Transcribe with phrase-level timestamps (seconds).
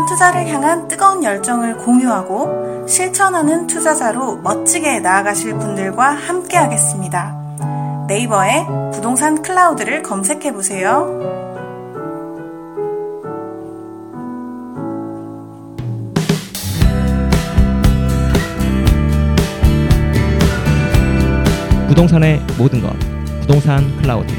[0.00, 7.36] 부동산 투자를 향한 뜨거운 열정을 공유하고 실천하는 투자자로 멋지게 나아가실 분들과 함께 하겠습니다.
[8.08, 11.06] 네이버에 부동산 클라우드를 검색해 보세요.
[21.88, 22.90] 부동산의 모든 것
[23.40, 24.32] 부동산 클라우드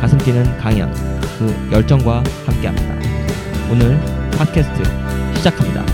[0.00, 0.92] 가슴 뛰는 강연
[1.38, 3.00] 그 열정과 함께합니다.
[3.70, 4.00] 오늘
[4.40, 4.82] 팟캐스트
[5.36, 5.84] 시작합니다.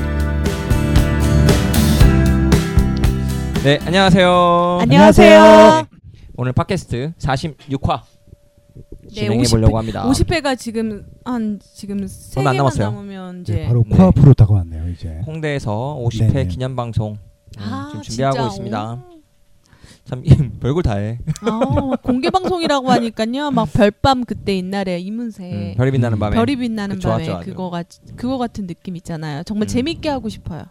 [3.65, 4.79] 네, 안녕하세요.
[4.83, 5.87] 안녕하세요.
[6.37, 8.03] 오늘 팟캐스트 46화
[9.03, 10.05] 네, 진행해 50회 보려고 합니다.
[10.09, 12.91] 50회가 지금 한 지금 세 개만 남았어요.
[12.93, 13.97] 남으면 이제 네, 바로 네.
[13.97, 15.21] 코앞으로 다가왔네요 이제.
[15.27, 16.47] 홍대에서 50회 네네.
[16.47, 17.19] 기념 방송 음,
[17.59, 18.93] 아, 지금 준비하고 진짜, 있습니다.
[19.11, 19.16] 오.
[20.07, 20.23] 참
[20.61, 21.19] 별걸 다 해.
[21.43, 23.51] 아, 공개 방송이라고 하니까요.
[23.51, 26.37] 막 별밤 그때 옛날에 이문세 음, 별이 빛나는 음, 밤에.
[26.37, 27.27] 별이 빛나는 그쵸, 밤에.
[27.45, 29.43] 그거 같 그거 같은 느낌 있잖아요.
[29.43, 29.69] 정말 음.
[29.69, 30.63] 재밌게 하고 싶어요.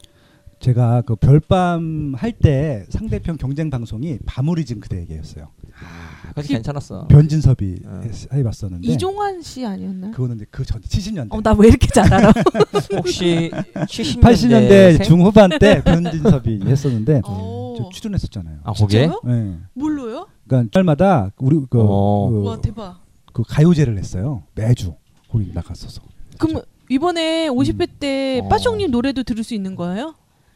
[0.59, 5.49] 제가 그 별밤 할 때 상대편 경쟁 방송이 밤우리진 그대에게였어요.
[5.83, 7.07] 아, 그- 괜찮았어.
[7.07, 8.01] 변진섭이 어.
[8.05, 10.11] 해- 해봤었는데 이종환 씨 아니었나요?
[10.11, 11.27] 그거는 이제 그전 70년대.
[11.33, 12.31] 어, 나 왜 이렇게 잘 알아?
[12.95, 17.64] 혹시 70년대 80년대 중후반 때 변진섭이 했었는데 어.
[17.77, 18.59] 저 출연했었잖아요.
[18.63, 19.01] 아, 거기에?
[19.03, 19.21] 진짜요?
[19.23, 19.57] 네.
[19.73, 20.27] 뭘로요?
[20.47, 22.29] 그러니까 주말마다 우리 그, 어.
[22.29, 22.99] 그, 와 대박.
[23.33, 24.43] 그 가요제를 했어요.
[24.55, 24.95] 매주
[25.29, 26.01] 거기 나갔었어.
[26.37, 28.49] 그럼 이번에 50회 때 어.
[28.49, 30.15] 빠숑님 노래도 들을 수 있는 거예요?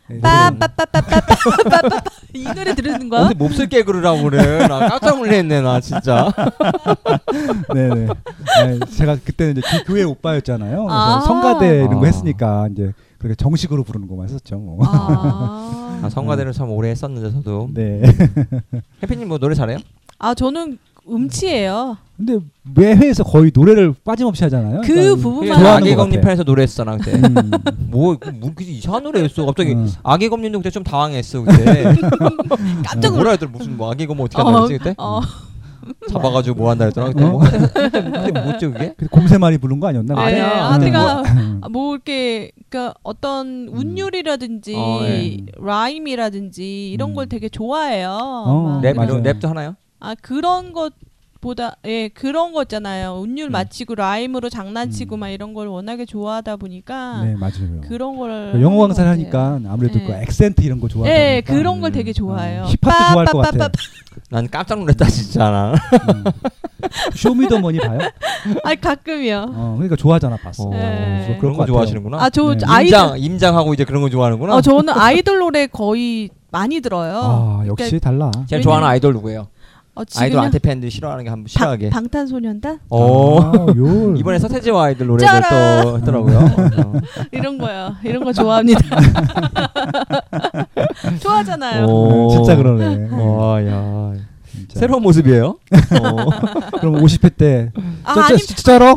[0.10, 2.02] 네, 빠빠빠빠빠빠빠빠
[2.34, 3.28] 이 노래 들으는 거야?
[3.28, 4.68] 어디 몹쓸 개그를 하고 그래.
[4.68, 6.32] 나 깜짝 놀랐네, 나 진짜.
[7.74, 8.08] 네네.
[8.66, 10.84] 네, 제가 그때는 이제 그 교회 오빠였잖아요.
[10.84, 11.22] 그래서 아.
[11.22, 12.06] 성가대 이런 거 아.
[12.06, 14.58] 했으니까 이제 그렇게 정식으로 부르는 것만 했었죠.
[14.58, 14.80] 뭐.
[14.86, 17.70] 아, 아, 성가대를 참 오래 했었는데, 저도.
[17.74, 18.02] 네.
[19.04, 19.78] 해피님 뭐 노래 잘해요?
[20.18, 21.98] 아 저는 음치예요.
[22.18, 22.40] 근데
[22.76, 24.82] 매 회에서 거의 노래를 빠짐없이 하잖아요.
[24.82, 26.22] 그 그러니까 부분만 그냥 좋아하는 아기 것 검님.
[26.22, 27.14] 편에서 노래했었나 그때.
[27.18, 27.52] 음.
[27.90, 29.46] 뭐, 그 뭐, 그 이상한 노래였어.
[29.46, 29.86] 갑자기 어.
[30.04, 31.86] 아기 검님도 그때 좀 당황했어 그때.
[32.86, 34.96] 깜짝 뭐라 했더라 무슨 뭐 아기 검 어떻게 한다 그랬지 그때?
[34.98, 35.22] 어,
[36.10, 37.26] 잡아가지고 뭐 한다 했더라 그때.
[37.26, 38.94] 뭐 그때 뭐지 그게?
[38.98, 40.16] 근데 곰새말이 부른 거 아니었나?
[40.16, 40.66] 네, 아니야.
[40.66, 41.62] 아, 내가 음.
[41.64, 45.38] 아, 뭐 이렇게 그러니까 어떤 운율이라든지 어, 예.
[45.60, 47.16] 라임이라든지 이런 음.
[47.16, 48.10] 걸 되게 좋아해요.
[48.12, 49.24] 어, 막랩 맞아요.
[49.24, 49.76] 랩도 하나요?
[50.00, 50.94] 아 그런 것
[51.42, 53.14] 보다 예 그런 거 있잖아요.
[53.22, 53.52] 운율 음.
[53.52, 55.20] 맞히고 라임으로 장난치고 음.
[55.22, 57.82] 막 이런 걸 워낙에 좋아하다 보니까 네 맞아요.
[57.88, 60.06] 그런 걸 그 영어 강사를 하니까 아무래도 네.
[60.06, 61.94] 그 액센트 이런 거 좋아하다 예, 보니까 그런 걸 음.
[61.94, 62.64] 되게 좋아해요.
[62.64, 63.70] 어, 힙합도 좋아할 것 같아.
[64.30, 65.74] 난 깜짝 놀랐다 진짜 나.
[65.74, 66.24] 음.
[67.16, 68.00] 쇼미더머니 봐요?
[68.64, 69.46] 아 가끔이요.
[69.50, 70.64] 어, 그러니까 좋아하잖아 봤어.
[70.64, 71.38] 어, 네.
[71.40, 71.74] 그런 거 같아요.
[71.74, 72.22] 좋아하시는구나.
[72.22, 72.66] 아저 네.
[72.66, 74.56] 아이돌 임장 임장하고 이제 그런 거 좋아하는구나.
[74.56, 77.22] 어 저는 아이돌 노래 거의 많이 들어요.
[77.24, 78.30] 아 역시 달라.
[78.48, 79.48] 제가 좋아하는 아이돌 누구예요?
[80.00, 80.40] 어, 아이돌?
[80.40, 81.90] 안테 팬들 싫어하는 게 한번 싫어하게.
[81.90, 83.42] 방, 방탄소년단 어.
[83.42, 84.16] 아, 요.
[84.18, 85.42] 이번에 서태지와 아이들 노래를!
[85.84, 86.38] 또 했더라고요.
[86.86, 86.94] 어.
[87.32, 87.96] 이런 거요.
[88.04, 88.80] 이런 거 좋아합니다.
[91.20, 91.86] 좋아하잖아요.
[91.86, 92.30] 오.
[92.30, 93.10] 진짜 그러네.
[93.12, 94.14] 와, 야.
[94.50, 94.80] 진짜.
[94.80, 95.58] 새로운 모습이에요.
[96.02, 96.30] 어.
[96.80, 97.72] 그럼 50회 때
[98.04, 98.96] 아, 저, 저, 아니 진짜로?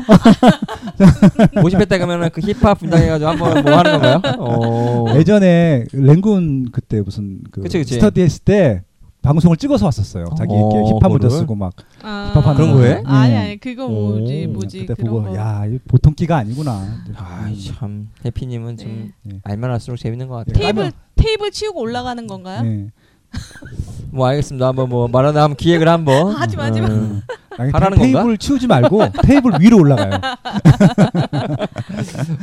[1.57, 4.21] 50회 때 가면은 그 힙합 분장해가지고 한번 뭐 하는 건가요?
[4.39, 5.07] 어.
[5.17, 7.95] 예전에 랭군 그때 무슨 그 그치, 그치.
[7.95, 8.83] 스터디 했을 때
[9.23, 10.27] 방송을 찍어서 왔었어요.
[10.37, 11.29] 자기 이렇게 어, 힙합 문자?
[11.31, 11.73] 쓰고 막
[12.03, 13.03] 아, 힙합 하는 그런 거 해?
[13.07, 13.37] 아니 예.
[13.37, 14.53] 아니 그거 뭐지 오.
[14.53, 15.37] 뭐지 그때 그런 보고 거.
[15.37, 17.05] 야, 이 보통 끼가 아니구나.
[17.17, 19.39] 아이 참 해피님은 좀 네.
[19.45, 20.55] 알면 할수록 재밌는 것 같아요.
[20.55, 22.63] 테이블 테이블 치우고 올라가는 건가요?
[22.63, 22.89] 네.
[24.11, 24.67] 뭐 알겠습니다.
[24.69, 26.35] 한번 뭐 말하는 한번 기획을 한번.
[26.35, 26.89] 하지 마, 하지 마.
[26.89, 27.23] 음.
[27.59, 28.37] 아니, 하라는 테이블 건가?
[28.39, 30.19] 치우지 말고 테이블 위로 올라가요.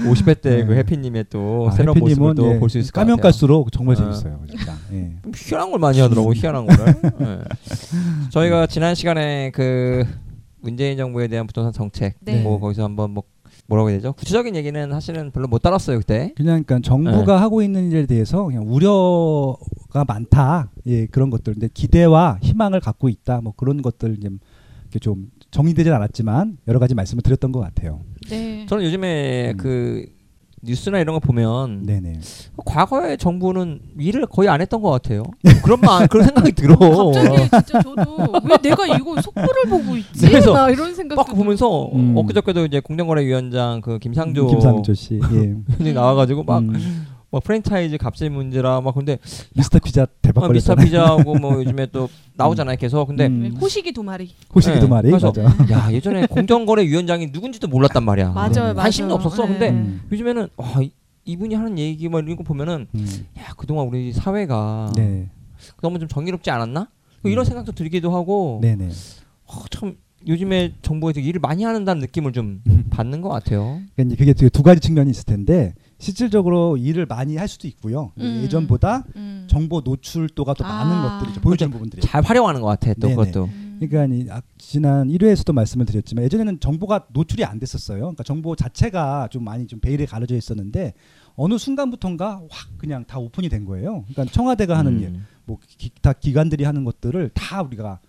[0.05, 0.77] 50회 때그 네.
[0.79, 3.23] 해피님의 또 아, 새로운 모습을 해피님은 또 예, 볼 수 있을 것 까면 같아요.
[3.23, 3.97] 깔수록 정말 어.
[3.99, 4.39] 재밌어요.
[4.49, 4.73] 진짜.
[4.93, 5.11] 예.
[5.23, 6.95] 좀 희한한 걸 많이 하더라고 희한한 거를.
[7.21, 7.39] 예.
[8.29, 10.05] 저희가 지난 시간에 그
[10.61, 12.41] 문재인 정부에 대한 부동산 정책 네.
[12.41, 13.23] 뭐 거기서 한번 뭐
[13.69, 14.13] 뭐라고 해야 되죠?
[14.13, 16.33] 구체적인 얘기는 사실은 별로 못 따랐어요 그때.
[16.35, 20.71] 그냥 그러니까 정부가 하고 있는 일에 대해서 그냥 우려가 많다.
[20.87, 21.53] 예, 그런 것들.
[21.53, 23.41] 근데 기대와 희망을 갖고 있다.
[23.41, 24.39] 뭐 그런 것들 좀
[24.83, 28.01] 이렇게 좀 정리되진 않았지만 여러 가지 말씀을 드렸던 것 같아요.
[28.29, 28.65] 네.
[28.67, 29.57] 저는 요즘에 음.
[29.57, 30.05] 그
[30.61, 32.19] 뉴스나 이런 거 보면 네네.
[32.65, 35.23] 과거의 정부는 일을 거의 안 했던 것 같아요.
[35.63, 36.75] 그런 마 그런 생각이 들어.
[36.77, 40.27] 갑자기 진짜 저도 왜 내가 이거 속보를 보고 있지?
[40.27, 41.15] 그래서 나 이런 생각.
[41.15, 42.15] 막 보면서 음.
[42.17, 45.19] 엊그저께도 이제 공정거래위원장 그 김상조 김상조 씨.
[45.33, 45.55] 예.
[45.77, 49.19] 분이 나와가지고 막, 음, 막 프랜차이즈 값의 문제라 막 근데
[49.55, 50.75] 미스터 피자 대박 아, 미스터.
[50.75, 53.55] 피자하고 뭐 요즘에 또 나오잖아요 계속 근데 음.
[53.59, 54.33] 호식이 두 마리.
[54.55, 55.43] 호식이도 네, 말이 그래서 맞아.
[55.71, 58.29] 야 예전에 공정거래위원장이 누군지도 몰랐단 말이야.
[58.33, 58.59] 맞아요, 네.
[58.59, 58.73] 맞아요.
[58.75, 59.43] 관심도 없었어.
[59.45, 59.49] 네.
[59.51, 60.91] 근데 음, 요즘에는 와 이-
[61.25, 63.07] 이분이 하는 얘기 막 이런 거 보면은 음.
[63.37, 65.29] 야 그동안 우리 사회가 네.
[65.81, 66.89] 너무 좀 정의롭지 않았나?
[67.25, 67.45] 이런 음.
[67.45, 68.89] 생각도 들기도 하고 네네.
[69.45, 69.97] 어, 참
[70.27, 73.79] 요즘에 정부에서 일을 많이 하는다는 느낌을 좀 받는 것 같아요.
[73.95, 78.11] 그러니까 그게 되게 두 가지 측면이 있을 텐데 실질적으로 일을 많이 할 수도 있고요.
[78.17, 78.41] 음.
[78.43, 79.45] 예전보다 음.
[79.49, 81.19] 정보 노출도가 더 많은 아.
[81.19, 82.01] 것들이 이제 보여주는 부분들이.
[82.01, 82.93] 잘 활용하는 것 같아.
[82.93, 83.15] 또 네네.
[83.15, 83.45] 그것도.
[83.45, 83.77] 음.
[83.79, 87.99] 그러니까 이 아, 지난 1회에서도 말씀을 드렸지만 예전에는 정보가 노출이 안 됐었어요.
[87.99, 90.93] 그러니까 정보 자체가 좀 많이 좀 베일에 가려져 있었는데
[91.35, 94.03] 어느 순간부터인가 확 그냥 다 오픈이 된 거예요.
[94.09, 95.01] 그러니까 청와대가 하는 음.
[95.01, 97.99] 일, 뭐 기타 기관들이 하는 것들을 다 우리가 어,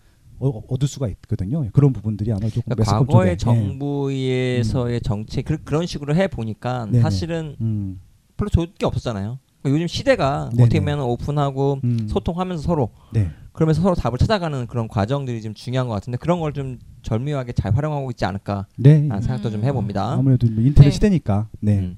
[0.40, 1.68] 얻을 수가 있거든요.
[1.72, 3.36] 그런 부분들이 아마 조금 그러니까 과거의 예.
[3.36, 7.02] 정부에서의 정책 그, 그런 식으로 해 보니까 네네.
[7.02, 8.00] 사실은 음,
[8.36, 9.38] 별로 좋을 게 없었잖아요.
[9.62, 10.62] 그러니까 요즘 시대가 네네.
[10.62, 12.06] 어떻게 보면 오픈하고 음.
[12.08, 13.30] 소통하면서 서로 네.
[13.52, 17.74] 그러면서 서로 답을 찾아가는 그런 과정들이 좀 중요한 것 같은데 그런 걸 좀 절묘하게 잘
[17.74, 19.08] 활용하고 있지 않을까라는 네.
[19.08, 19.64] 생각도 좀 음.
[19.64, 20.12] 해봅니다.
[20.12, 20.90] 아무래도 뭐 인터넷 네.
[20.94, 21.48] 시대니까.
[21.60, 21.78] 네.
[21.78, 21.96] 음.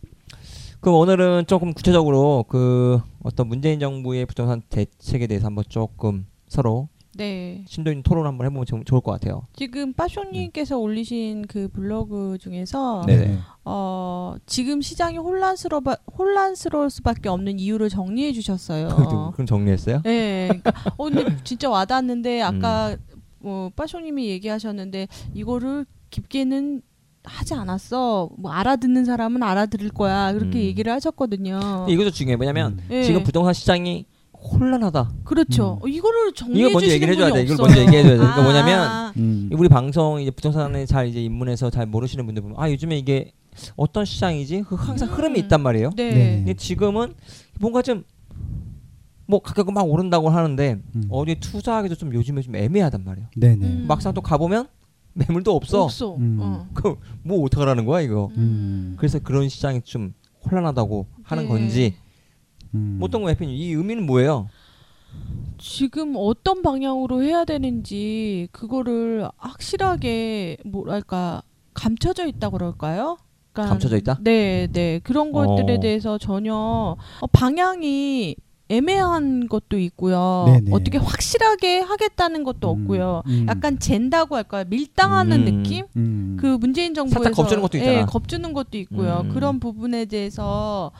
[0.80, 7.64] 그럼 오늘은 조금 구체적으로 그 어떤 문재인 정부의 부동산 대책에 대해서 한번 조금 서로 네.
[7.68, 9.46] 심도 있는 토론 한번 해보면 좀 좋을 것 같아요.
[9.54, 13.38] 지금 빠쇼님께서 올리신 그 블로그 중에서 네네.
[13.64, 15.82] 어, 지금 시장이 혼란스러
[16.18, 19.32] 혼란스러울 수밖에 없는 이유를 정리해 주셨어요.
[19.34, 20.02] 그럼 정리했어요?
[20.04, 20.48] 네.
[20.48, 22.46] 그러니까, 어, 근데 진짜 와닿았는데 음.
[22.46, 22.96] 아까
[23.38, 26.82] 뭐 빠쇼님이 얘기하셨는데 이거를 깊게는
[27.24, 28.30] 하지 않았어.
[28.36, 30.32] 뭐 알아듣는 사람은 알아들을 거야.
[30.32, 30.62] 그렇게 음.
[30.64, 31.60] 얘기를 하셨거든요.
[31.60, 32.36] 근데 이것도 중요해.
[32.40, 32.88] 왜냐면 음.
[32.90, 33.02] 예.
[33.02, 34.06] 지금 부동산 시장이
[34.42, 35.12] 혼란하다.
[35.24, 35.78] 그렇죠.
[35.80, 35.84] 음.
[35.84, 37.52] 어, 이거를 정리해 이걸 먼저 주시는 얘기를 해줘야 분이 돼.
[37.52, 37.66] 이걸 없어요.
[37.66, 38.18] 먼저 얘기해줘야 돼.
[38.18, 38.42] 그러니까 아.
[38.42, 39.50] 뭐냐면 음.
[39.52, 43.32] 우리 방송 이제 부동산에 잘 이제 입문해서 잘 모르시는 분들 보면 아 요즘에 이게
[43.76, 44.64] 어떤 시장이지?
[44.68, 45.14] 그 항상 음.
[45.14, 45.90] 흐름이 있단 말이에요.
[45.96, 46.10] 네.
[46.14, 46.36] 네.
[46.38, 47.14] 근데 지금은
[47.60, 48.04] 뭔가 좀
[49.32, 51.06] 뭐 가끔 막 오른다고 하는데 음.
[51.08, 53.28] 어디에 투자하기도 좀 요즘에 좀 애매하단 말이에요.
[53.36, 53.66] 네네.
[53.66, 53.84] 음.
[53.88, 54.68] 막상 또 가보면
[55.14, 55.84] 매물도 없어.
[55.84, 56.16] 없어.
[56.16, 56.38] 음.
[56.40, 56.66] 어.
[56.74, 58.30] 그럼 뭐 어떡하라는 거야 이거.
[58.36, 58.94] 음.
[58.98, 60.12] 그래서 그런 시장이 좀
[60.44, 61.48] 혼란하다고 하는 네.
[61.48, 61.94] 건지
[62.74, 62.98] 음.
[63.00, 64.48] 어떤 거 해피님 이 의미는 뭐예요?
[65.58, 71.42] 지금 어떤 방향으로 해야 되는지 그거를 확실하게 뭐랄까
[71.74, 73.18] 감춰져 있다 그럴까요?
[73.52, 74.18] 그러니까 감춰져 있다?
[74.22, 75.80] 네, 네 그런 것들에 어.
[75.80, 78.36] 대해서 전혀 어, 방향이
[78.68, 80.44] 애매한 것도 있고요.
[80.46, 80.70] 네네.
[80.72, 82.80] 어떻게 확실하게 하겠다는 것도 음.
[82.82, 83.22] 없고요.
[83.26, 83.46] 음.
[83.48, 84.64] 약간 젠다고 할까요?
[84.66, 85.62] 밀당하는 음.
[85.62, 85.84] 느낌?
[85.96, 86.38] 음.
[86.40, 87.98] 그 문재인 정부에서 살짝 겁주는 것도 있잖아.
[87.98, 89.20] 예, 겁주는 것도 있고요.
[89.24, 89.28] 음.
[89.34, 90.90] 그런 부분에 대해서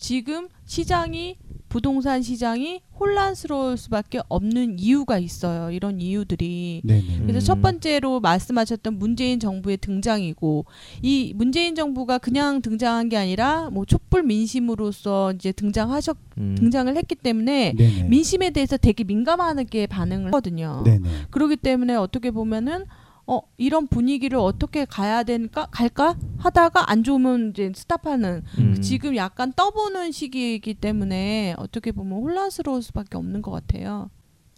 [0.00, 1.36] 지금 시장이
[1.68, 5.70] 부동산 시장이 혼란스러울 수밖에 없는 이유가 있어요.
[5.70, 6.82] 이런 이유들이.
[6.84, 7.26] 네네.
[7.26, 7.40] 그래서 음.
[7.46, 10.64] 첫 번째로 말씀하셨던 문재인 정부의 등장이고
[11.00, 16.56] 이 문재인 정부가 그냥 등장한 게 아니라 뭐 촛불 민심으로서 이제 등장하셨 음.
[16.58, 18.08] 등장을 했기 때문에 네네.
[18.08, 20.82] 민심에 대해서 되게 민감하게 반응을 하거든요.
[20.84, 21.08] 네네.
[21.30, 22.84] 그렇기 때문에 어떻게 보면은
[23.30, 28.82] 어 이런 분위기를 어떻게 가야 될까 갈까 하다가 안 좋으면 이제 스탑하는 음.
[28.82, 34.10] 지금 약간 떠보는 시기이기 때문에 어떻게 보면 혼란스러울 수밖에 없는 것 같아요.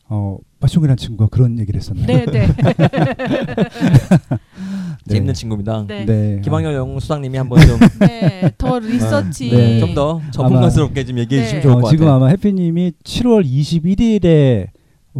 [0.09, 2.07] 어, 빠숑이라는 친구가 그런 얘기를 했었나요?
[2.07, 2.47] 네, 네,
[5.09, 5.85] 재밌는 친구입니다.
[5.87, 6.41] 네, 네.
[6.43, 9.51] 김학열 영수장님이 한번 좀 네, 더 리서치.
[9.51, 9.81] 네.
[9.81, 11.47] 좀더 전문가스럽게 좀 얘기해 네.
[11.47, 12.17] 주시면 좋을 어, 것 지금 같아요.
[12.17, 14.69] 아마 해피님이 7월 21일에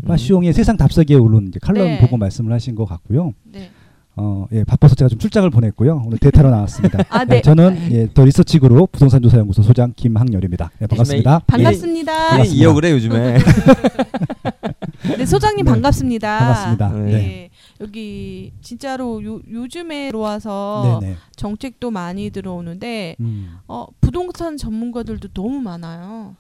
[0.01, 2.01] 빠숑의 세상 답석에 오른 이제 칼럼 네.
[2.01, 3.33] 보고 말씀을 하신 것 같고요.
[3.45, 3.71] 네.
[4.15, 6.03] 어, 예, 바빠서 제가 좀 출장을 보냈고요.
[6.05, 6.99] 오늘 대타로 나왔습니다.
[7.09, 7.41] 아, 네.
[7.41, 10.71] 저는 예, 더 리서치 그룹 부동산 조사 연구소 소장 김학열입니다.
[10.79, 11.41] 네, 반갑습니다.
[11.47, 12.13] 반갑습니다.
[12.13, 12.63] 일 반갑습니다.
[12.65, 13.39] 이어 그래 요즘에.
[15.17, 15.71] 네, 소장님 네.
[15.71, 16.39] 반갑습니다.
[16.39, 16.89] 반갑습니다.
[16.91, 17.05] 네.
[17.05, 17.13] 네.
[17.13, 17.51] 네.
[17.81, 21.17] 여기 진짜로 요, 요즘에 들어와서 네네.
[21.35, 26.37] 정책도 많이 들어오는데 음, 어, 부동산 전문가들도 너무 많아요.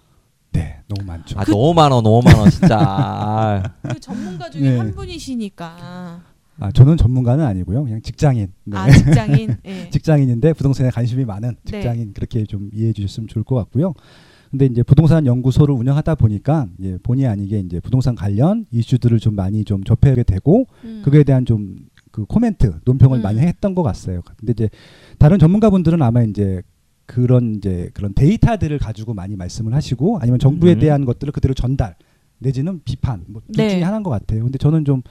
[0.52, 1.38] 네, 너무 많죠.
[1.38, 2.78] 아 너무 많아 너무 많아 진짜.
[2.80, 4.78] 아, 그 전문가 중에 네.
[4.78, 6.22] 한 분이시니까.
[6.60, 7.84] 아, 저는 전문가는 아니고요.
[7.84, 8.48] 그냥 직장인.
[8.64, 8.76] 네.
[8.76, 9.56] 아 직장인.
[9.64, 9.90] 예.
[9.90, 11.72] 직장인인데 부동산에 관심이 많은 네.
[11.72, 13.94] 직장인 그렇게 좀 이해해 주셨으면 좋을 것 같고요.
[14.50, 19.64] 근데 이제 부동산 연구소를 운영하다 보니까 예, 본의 아니게 이제 부동산 관련 이슈들을 좀 많이
[19.64, 21.00] 좀 접하게 되고 음.
[21.04, 23.22] 그거에 대한 좀 그 코멘트, 논평을 음.
[23.22, 24.20] 많이 했던 것 같아요.
[24.36, 24.68] 근데 이제
[25.18, 26.62] 다른 전문가분들은 아마 이제
[27.12, 30.78] 그런 이제 그런 데이터들을 가지고 많이 말씀을 하시고 아니면 정부에 음.
[30.78, 31.94] 대한 것들을 그대로 전달
[32.38, 33.68] 내지는 비판 뭐둘 네.
[33.68, 34.42] 중에 하나인 것 같아요.
[34.42, 35.02] 근데 저는 좀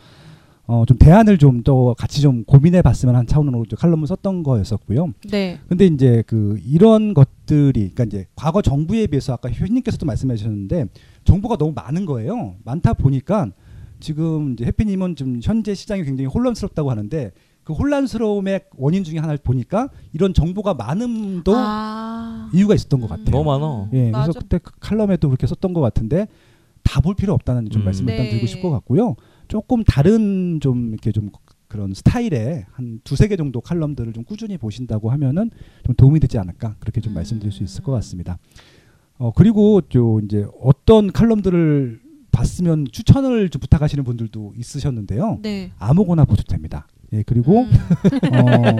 [0.65, 5.13] 어, 좀 대안을 좀또 같이 좀 고민해 봤으면 한 차원으로 좀 칼럼을 썼던 거였었고요.
[5.29, 5.59] 네.
[5.67, 10.85] 근데 이제 그 이런 것들이 그러니까 이제 과거 정부에 비해서 아까 효님께서도 말씀해 주셨는데
[11.23, 12.55] 정보가 너무 많은 거예요.
[12.63, 13.51] 많다 보니까
[13.99, 17.31] 지금 이제 해피님은 좀 현재 시장이 굉장히 혼란스럽다고 하는데
[17.71, 22.49] 그 혼란스러움의 원인 중에 하나를 보니까 이런 정보가 많음도 아.
[22.53, 23.31] 이유가 있었던 것 같아요.
[23.31, 23.89] 너무 많아.
[23.93, 24.11] 예.
[24.11, 26.27] 그래서 그때 그 칼럼에도 그렇게 썼던 것 같은데
[26.83, 27.85] 다 볼 필요 없다는 좀 음.
[27.85, 28.31] 말씀을 일단 네.
[28.31, 29.15] 드리고 싶을 것 같고요.
[29.47, 31.29] 조금 다른 좀 이렇게 좀
[31.67, 35.51] 그런 스타일의 한 두세 개 정도 칼럼들을 좀 꾸준히 보신다고 하면은
[35.85, 37.15] 좀 도움이 되지 않을까 그렇게 좀 음.
[37.15, 38.37] 말씀드릴 수 있을 것 같습니다.
[39.17, 42.01] 어 그리고 또 이제 어떤 칼럼들을
[42.31, 45.39] 봤으면 추천을 좀 부탁하시는 분들도 있으셨는데요.
[45.41, 45.71] 네.
[45.77, 46.87] 아무거나 보셔도 됩니다.
[47.13, 47.71] 예, 그리고 음.
[48.33, 48.75] 어,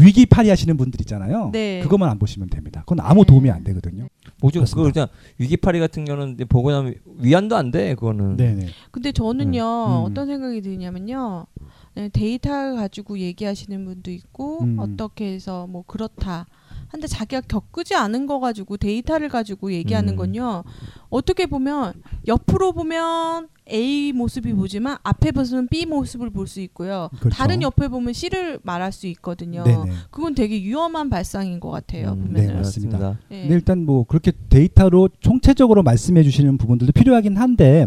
[0.00, 1.50] 위기팔이 하시는 분들 있잖아요.
[1.52, 1.80] 네.
[1.82, 2.82] 그것만 안 보시면 됩니다.
[2.86, 3.26] 그건 아무 네.
[3.26, 4.08] 도움이 안 되거든요.
[4.40, 4.64] 뭐죠?
[4.64, 7.94] 그거 그냥 위기 파리 같은 경우는 보고 나면 위안도 안 돼.
[7.94, 8.36] 그거는.
[8.36, 8.68] 네네.
[8.90, 10.10] 근데 저는요 음.
[10.10, 11.46] 어떤 생각이 드냐면요
[11.94, 14.78] 네, 데이터 가지고 얘기하시는 분도 있고 음.
[14.78, 16.46] 어떻게 해서 뭐 그렇다
[16.90, 20.16] 한데 자기가 겪지 않은 거 가지고 데이터를 가지고 얘기하는 음.
[20.16, 20.64] 건요
[21.08, 21.94] 어떻게 보면
[22.26, 27.36] 옆으로 보면 A 모습이 보지만 앞에 보면 B 모습을 볼 수 있고요 그렇죠.
[27.36, 29.84] 다른 옆에 보면 C를 말할 수 있거든요 네네.
[30.10, 33.18] 그건 되게 위험한 발상인 것 같아요 음, 네, 맞습니다.
[33.30, 33.42] 예.
[33.42, 37.86] 근데 일단 뭐 그렇게 데이터로 총체적으로 말씀해 주시는 부분들도 필요하긴 한데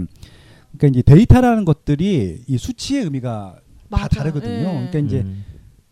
[0.78, 4.08] 그러니까 이제 데이터라는 것들이 이 수치의 의미가 다 맞아요.
[4.10, 4.54] 다르거든요.
[4.54, 4.88] 예.
[4.90, 5.44] 그러니까 이제 음.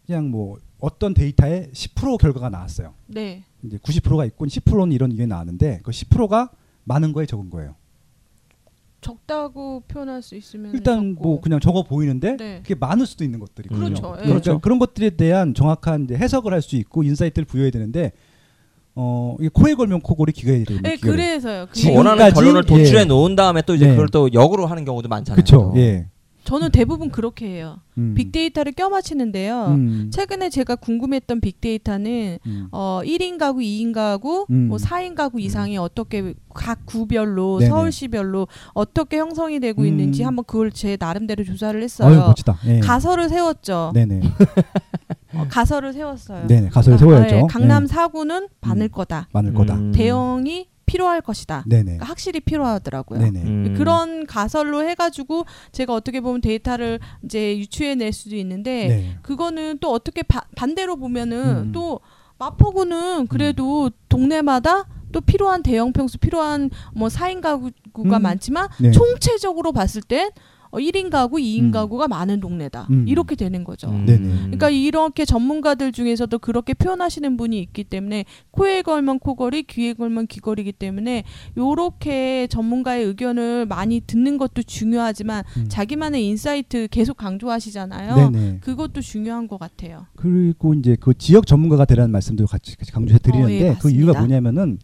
[0.06, 2.94] 그냥 뭐 어떤 데이터에 10% 결과가 나왔어요.
[3.08, 6.50] 네 이제 90%가 있고 10%는 이런 의견이 나왔는데 그 10%가
[6.84, 7.76] 많은 거예요 적은 거예요.
[9.02, 11.24] 적다고 표현할 수 있으면 일단 적고.
[11.28, 12.60] 뭐 그냥 적어 보이는데 네.
[12.62, 13.86] 그게 많을 수도 있는 것들이거든요.
[13.86, 14.08] 그렇죠.
[14.10, 14.24] 예.
[14.24, 14.60] 그러니까 그렇죠.
[14.60, 18.12] 그런 것들에 대한 정확한 이제 해석을 할 수 있고 insight를 부여해야 되는데
[18.94, 21.66] 어 이게 코에 걸면 코걸이 귀걸이 되는 네, 그래서요.
[21.72, 23.06] 그 원하는 결론을 도출해 예.
[23.06, 23.92] 놓은 다음에 또 이제 네.
[23.92, 25.36] 그걸 또 역으로 하는 경우도 많잖아요.
[25.36, 25.74] 그렇죠.
[25.78, 26.08] 예.
[26.44, 27.80] 저는 대부분 그렇게 해요.
[27.98, 28.14] 음.
[28.16, 29.66] 빅데이터를 껴맞히는데요.
[29.68, 30.10] 음.
[30.12, 32.68] 최근에 제가 궁금했던 빅데이터는 음.
[32.72, 34.68] 어 1인 가구, 2인 가구, 음.
[34.70, 37.70] 뭐 4인 가구 이상이 어떻게 각 구별로 네네.
[37.70, 39.88] 서울시별로 어떻게 형성이 되고 음.
[39.88, 42.28] 있는지 한번 그걸 제 나름대로 조사를 아유 했어요.
[42.28, 42.58] 멋지다.
[42.68, 42.80] 예.
[42.80, 43.92] 가설을 세웠죠.
[43.94, 44.22] 네네.
[45.34, 46.48] 어, 가설을 세웠어요.
[46.48, 46.70] 네네.
[46.70, 47.36] 가설을 아, 세워야죠.
[47.36, 47.94] 네, 강남 네.
[47.94, 48.92] 4구는 많을 음.
[48.92, 49.28] 거다.
[49.32, 49.76] 많을 거다.
[49.76, 49.92] 음.
[49.94, 51.64] 대형이 필요할 것이다.
[51.68, 51.84] 네네.
[51.84, 53.20] 그러니까 확실히 필요하더라고요.
[53.20, 53.42] 네네.
[53.44, 53.76] 음.
[53.78, 59.18] 그런 가설로 해가지고 제가 어떻게 보면 데이터를 이제 유추해낼 수도 있는데 네.
[59.22, 61.72] 그거는 또 어떻게 바- 반대로 보면은 음.
[61.72, 62.02] 또
[62.40, 68.22] 마포구는 그래도 동네마다 또 필요한 대형 평수 필요한 뭐 4인 가구가 음.
[68.22, 68.92] 많지만 네.
[68.92, 70.32] 총체적으로 봤을 땐
[70.72, 71.72] 어, 1인 가구, 2인 음.
[71.72, 72.88] 가구가 많은 동네다.
[72.90, 73.06] 음.
[73.08, 73.90] 이렇게 되는 거죠.
[73.90, 74.06] 음.
[74.06, 74.28] 네네.
[74.28, 80.72] 그러니까 이렇게 전문가들 중에서도 그렇게 표현하시는 분이 있기 때문에 코에 걸면 코걸이, 귀에 걸면 귀걸이기
[80.72, 81.24] 때문에
[81.58, 85.66] 요렇게 전문가의 의견을 많이 듣는 것도 중요하지만 음.
[85.68, 88.30] 자기만의 insight 계속 강조하시잖아요.
[88.30, 88.58] 네네.
[88.62, 90.08] 그것도 중요한 것 같아요.
[90.16, 94.20] 그리고 이제 그 지역 전문가가 되라는 말씀도 같이 같이 강조해 드리는데 어, 예, 그 이유가.
[94.20, 94.80] 뭐냐면은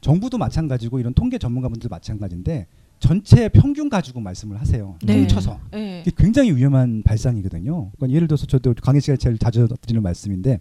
[0.00, 2.66] 정부도 마찬가지고 이런 통계 전문가분들도 마찬가지인데
[3.00, 4.96] 전체 평균 가지고 말씀을 하세요.
[5.04, 5.18] 네.
[5.18, 5.58] 뭉쳐서.
[5.72, 6.02] 네.
[6.06, 7.90] 이게 굉장히 위험한 발상이거든요.
[7.96, 10.60] 그러니까 예를 들어서 저도 강의 시간에 제일 자주 드리는 말씀인데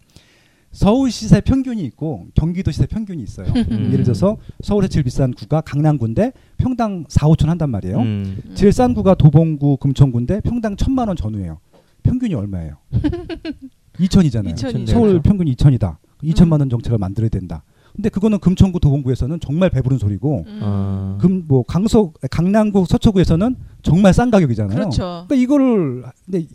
[0.72, 3.48] 서울시세 평균이 있고 경기도시세 평균이 있어요.
[3.48, 3.90] 음.
[3.92, 7.98] 예를 들어서 서울에 제일 비싼 구가 강남구인데 평당 4, 5천 한단 말이에요.
[8.00, 8.38] 음.
[8.54, 11.60] 제일 싼 구가 도봉구, 금천구인데 평당 천만 원 전후예요.
[12.04, 12.78] 평균이 얼마예요?
[14.00, 14.54] 2천이잖아요.
[14.54, 14.88] 2000이죠.
[14.92, 15.98] 서울 평균이 2천이다.
[16.24, 16.30] 음.
[16.30, 17.64] 2천만 원 정책을 만들어야 된다.
[17.98, 20.60] 근데 그거는 금천구, 도봉구에서는 정말 배부른 소리고 음.
[20.62, 21.18] 어.
[21.20, 24.78] 금뭐 강서 강남구, 서초구에서는 정말 싼 가격이잖아요.
[24.78, 25.26] 그렇죠.
[25.28, 26.46] 그러니까 이거를 근데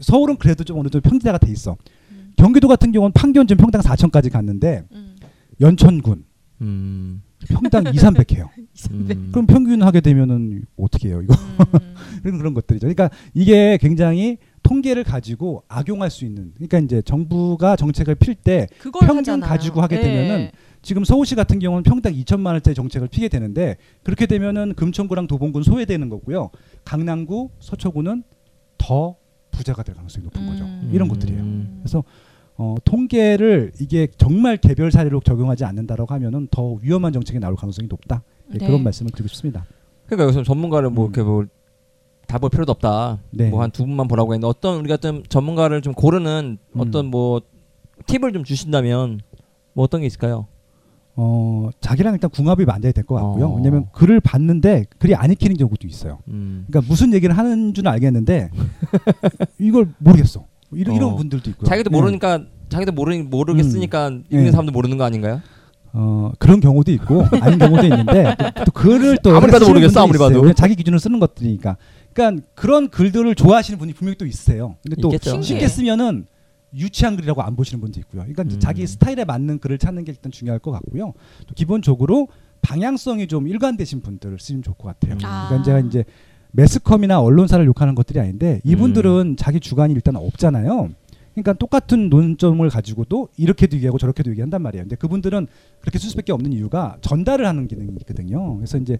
[0.00, 1.76] 서울은 그래도 좀 어느 정도 평지대가 돼 있어.
[2.12, 2.32] 음.
[2.36, 5.16] 경기도 같은 경우는 판교는 평당 4천까지 갔는데 음.
[5.60, 6.24] 연천군
[6.62, 7.22] 음.
[7.46, 8.48] 평당 2, 300 해요.
[8.90, 9.28] 음.
[9.32, 11.34] 그럼 평균 하게 되면은 어떻게 해요, 이거?
[11.34, 11.94] 음.
[12.22, 12.86] 그런 그런 것들이죠.
[12.86, 16.52] 그러니까 이게 굉장히 통계를 가지고 악용할 수 있는.
[16.54, 19.48] 그러니까 이제 정부가 정책을 필때 그걸 평균 하잖아요.
[19.48, 20.00] 가지고 하게 예.
[20.00, 20.50] 되면은
[20.82, 26.08] 지금 서울시 같은 경우는 평당 2천만 원짜리 정책을 피게 되는데 그렇게 되면은 금천구랑 도봉구는 소외되는
[26.08, 26.50] 거고요.
[26.84, 28.24] 강남구, 서초구는
[28.78, 29.16] 더
[29.50, 30.64] 부자가 될 가능성이 높은 거죠.
[30.64, 30.90] 음.
[30.92, 31.40] 이런 것들이에요.
[31.40, 31.76] 음.
[31.80, 32.02] 그래서
[32.56, 38.22] 어, 통계를 이게 정말 개별 사례로 적용하지 않는다라고 하면은 더 위험한 정책이 나올 가능성이 높다.
[38.54, 38.66] 예, 네.
[38.66, 39.66] 그런 말씀을 드리고 싶습니다.
[40.06, 41.10] 그러니까 여기서 전문가를 뭐 음.
[41.10, 41.44] 이렇게 뭐
[42.26, 43.18] 다 볼 필요도 없다.
[43.30, 43.48] 네.
[43.50, 46.80] 뭐한 두 분만 보라고 했는데 어떤 우리가 좀 전문가를 좀 고르는 음.
[46.80, 47.40] 어떤 뭐
[48.06, 49.20] 팁을 좀 주신다면
[49.72, 50.46] 뭐 어떤 게 있을까요?
[51.16, 53.46] 어, 자기랑 일단 궁합이 맞아야 될 것 같고요.
[53.46, 53.54] 어.
[53.54, 56.18] 왜냐면 글을 봤는데 글이 안 읽히는 경우도 있어요.
[56.28, 56.64] 음.
[56.68, 58.50] 그러니까 무슨 얘기를 하는 줄은 알겠는데
[59.60, 60.44] 이걸 모르겠어.
[60.72, 61.16] 이런, 이런 어.
[61.16, 61.68] 분들도 있고요.
[61.68, 61.96] 자기도 예.
[61.96, 64.50] 모르니까 자기도 모르 모르겠으니까 읽는 예.
[64.50, 65.40] 사람도 모르는 거 아닌가요?
[65.92, 70.18] 어, 그런 경우도 있고 아닌 경우도 있는데 또, 또 글을 또 아무리 봐도 모르겠어, 아무리.
[70.18, 70.52] 봐도.
[70.54, 71.76] 자기 기준으로 쓰는 것들이니까.
[72.14, 74.76] 그러니까 그런 글들을 좋아하시는 분이 분명히 또 있으세요.
[74.82, 75.42] 근데 또 있겠죠.
[75.42, 76.26] 쉽게 쓰면은
[76.76, 78.22] 유치한 글이라고 안 보시는 분도 있고요.
[78.22, 78.60] 그러니까 음.
[78.60, 81.12] 자기 스타일에 맞는 글을 찾는 게 일단 중요할 것 같고요.
[81.46, 82.28] 또 기본적으로
[82.62, 85.18] 방향성이 좀 일관되신 분들을 쓰면 좋을 것 같아요.
[85.22, 85.48] 아.
[85.48, 86.04] 그러니까 제가 이제
[86.52, 90.90] 매스컴이나 언론사를 욕하는 것들이 아닌데 이분들은 자기 주관이 일단 없잖아요.
[91.34, 94.84] 그러니까 똑같은 논점을 가지고도 이렇게도 얘기하고 저렇게도 얘기한단 말이에요.
[94.84, 95.48] 근데 그분들은
[95.80, 98.56] 그렇게 쓸 수밖에 없는 이유가 전달을 하는 기능이 있거든요.
[98.56, 98.96] 그래서 이제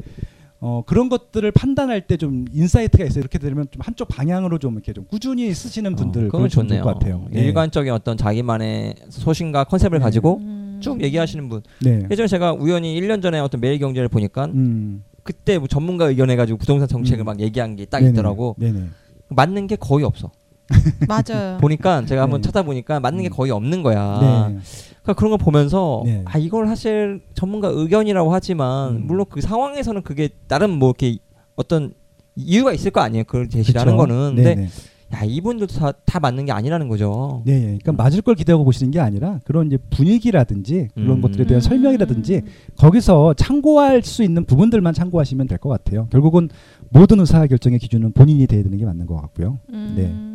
[0.66, 3.20] 어, 그런 것들을 판단할 때 좀 insight가 있어요.
[3.20, 6.82] 이렇게 되면 좀 한쪽 방향으로 좀 이렇게 좀 꾸준히 쓰시는 분들 어, 그건 좋네요.
[6.82, 7.26] 것 같아요.
[7.34, 7.40] 예.
[7.40, 10.02] 일관적인 어떤 자기만의 소신과 컨셉을 네.
[10.02, 10.78] 가지고 음.
[10.80, 11.62] 쭉 얘기하시는 분.
[11.82, 12.06] 네.
[12.10, 15.02] 예전에 제가 우연히 1년 전에 어떤 매일경제를 보니까 음.
[15.22, 17.26] 그때 뭐 전문가 의견 해가지고 부동산 정책을 음.
[17.26, 18.12] 막 얘기한 게 딱 네네.
[18.12, 18.54] 있더라고.
[18.58, 18.84] 네네.
[19.28, 20.30] 맞는 게 거의 없어.
[21.08, 21.58] 맞아요.
[21.60, 22.46] 보니까 제가 한번 네.
[22.46, 23.30] 찾아보니까 맞는 게 음.
[23.30, 24.18] 거의 없는 거야.
[24.20, 24.58] 네.
[25.02, 26.22] 그러니까 그런 걸 보면서 네.
[26.24, 29.06] 아 이걸 사실 전문가 의견이라고 하지만 음.
[29.06, 31.18] 물론 그 상황에서는 그게 나름 뭐 이렇게
[31.56, 31.92] 어떤
[32.36, 33.24] 이유가 있을 거 아니에요.
[33.24, 33.96] 그걸 제시하는?
[33.96, 34.36] 거는.
[34.36, 34.68] 근데 네네.
[35.14, 37.42] 야 이분들도 다, 다 맞는 게 아니라는 거죠.
[37.44, 37.64] 네, 네.
[37.80, 41.20] 그러니까 맞을 걸 기대하고 보시는 게 아니라 그런 이제 분위기라든지 그런 음.
[41.20, 41.60] 것들에 대한 음.
[41.60, 42.40] 설명이라든지
[42.78, 46.08] 거기서 참고할 수 있는 부분들만 참고하시면 될 것 같아요.
[46.10, 46.48] 결국은
[46.88, 49.58] 모든 의사 결정의 기준은 본인이 돼야 되는 게 맞는 것 같고요.
[49.72, 49.92] 음.
[49.94, 50.33] 그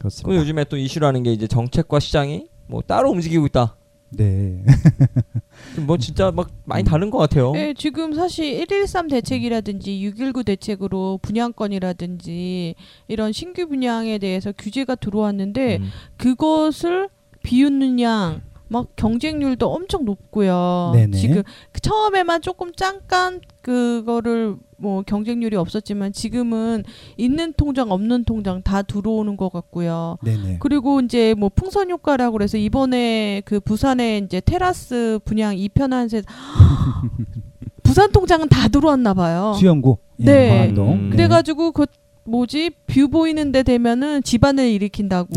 [0.00, 0.40] 그렇습니다.
[0.40, 3.76] 요즘에 또 이슈라는 게 이제 정책과 시장이 뭐 따로 움직이고 있다.
[4.10, 4.64] 네.
[5.86, 6.84] 뭐 진짜 막 많이 음.
[6.84, 7.52] 다른 것 같아요.
[7.52, 12.74] 네, 지금 사실 113 대책이라든지 619 대책으로 분양권이라든지
[13.08, 15.90] 이런 신규 분양에 대해서 규제가 들어왔는데 음.
[16.16, 17.10] 그것을
[17.42, 20.92] 비웃느냐 막 경쟁률도 엄청 높고요.
[20.94, 21.16] 네네.
[21.16, 21.42] 지금
[21.72, 26.84] 그 처음에만 조금 잠깐 그거를 뭐 경쟁률이 없었지만 지금은
[27.16, 30.16] 있는 통장 없는 통장 다 들어오는 것 같고요.
[30.24, 30.56] 네네.
[30.60, 36.22] 그리고 이제 뭐 풍선 효과라고 그래서 이번에 그 부산에 이제 테라스 분양 e편한세상
[37.82, 39.52] 부산 통장은 다 들어왔나 봐요.
[39.58, 39.98] 수영구.
[40.20, 40.68] 예, 네.
[40.70, 41.10] 음.
[41.10, 41.16] 네.
[41.16, 41.86] 그래가지고 그
[42.24, 45.28] 뭐지 뷰 보이는 데 되면은 집안을 일으킨다고.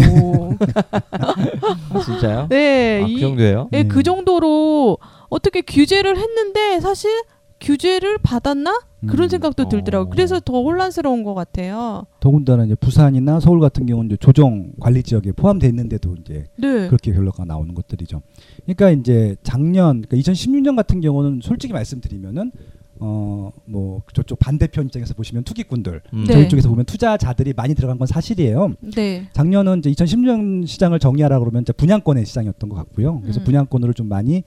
[1.12, 2.48] 아, 진짜요?
[2.50, 3.70] 네, 아, 이, 그 정도예요?
[3.74, 3.88] 예, 네.
[3.88, 4.98] 그 정도로
[5.30, 7.10] 어떻게 규제를 했는데 사실
[7.60, 9.30] 규제를 받았나 그런 음.
[9.30, 10.04] 생각도 들더라고.
[10.04, 10.08] 어.
[10.08, 12.06] 요 그래서 더 혼란스러운 것 같아요.
[12.20, 16.88] 더군다나 이제 부산이나 서울 같은 경우는 이제 조정 관리 지역에 포함되어 있는데도 이제 네.
[16.88, 18.22] 그렇게 결과가 나오는 것들이죠.
[18.66, 22.52] 그러니까 이제 작년 그러니까 2016년 같은 경우는 솔직히 말씀드리면은
[23.00, 26.24] 어뭐 저쪽 반대편 입장에서 보시면 투기꾼들 음.
[26.26, 26.34] 네.
[26.34, 28.76] 저희 쪽에서 보면 투자자들이 많이 들어간 건 사실이에요.
[28.96, 29.28] 네.
[29.34, 33.20] 작년은 이제 2016년 시장을 정리하라 그러면 이제 분양권의 시장이었던 것 같고요.
[33.22, 33.44] 그래서 음.
[33.44, 34.44] 분양권으로 좀 많이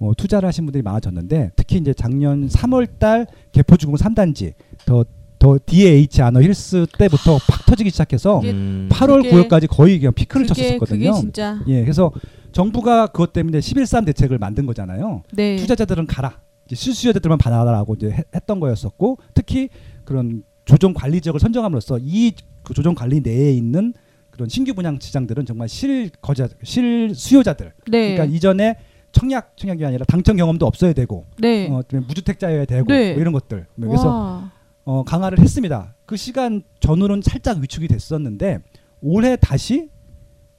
[0.00, 4.54] 어, 투자를 하신 분들이 많아졌는데 특히 이제 작년 3월달 개포주공 3단지
[4.86, 5.04] 더
[5.40, 8.88] 더 DH 아너 힐스 때부터 팍 터지기 시작해서 그게 음.
[8.90, 11.10] 8월 그게- 9월까지 거의 그냥 피크를 그게 쳤었거든요.
[11.12, 12.10] 그게 진짜 예, 그래서
[12.50, 15.22] 정부가 그것 때문에 11.3 대책을 만든 거잖아요.
[15.32, 15.54] 네.
[15.54, 16.40] 투자자들은 가라.
[16.66, 19.68] 이제 실수요자들만 받아라라고 이제 해- 했던 거였었고 특히
[20.04, 22.32] 그런 조정 관리 지역을 선정함으로써 이
[22.64, 23.94] 그 조정 관리 내에 있는
[24.30, 27.72] 그런 신규 분양 시장들은 정말 실 거자 실 수요자들.
[27.92, 28.14] 네.
[28.14, 28.76] 그러니까 이전에
[29.12, 31.68] 청약 청약이 아니라 당첨 경험도 없어야 되고 네.
[31.70, 33.12] 어, 좀 무주택자여야 되고 네.
[33.12, 33.66] 뭐 이런 것들.
[33.76, 34.52] 그래서 와.
[34.84, 35.94] 어, 강화를 했습니다.
[36.06, 38.60] 그 시간 전후로는 살짝 위축이 됐었는데
[39.00, 39.90] 올해 다시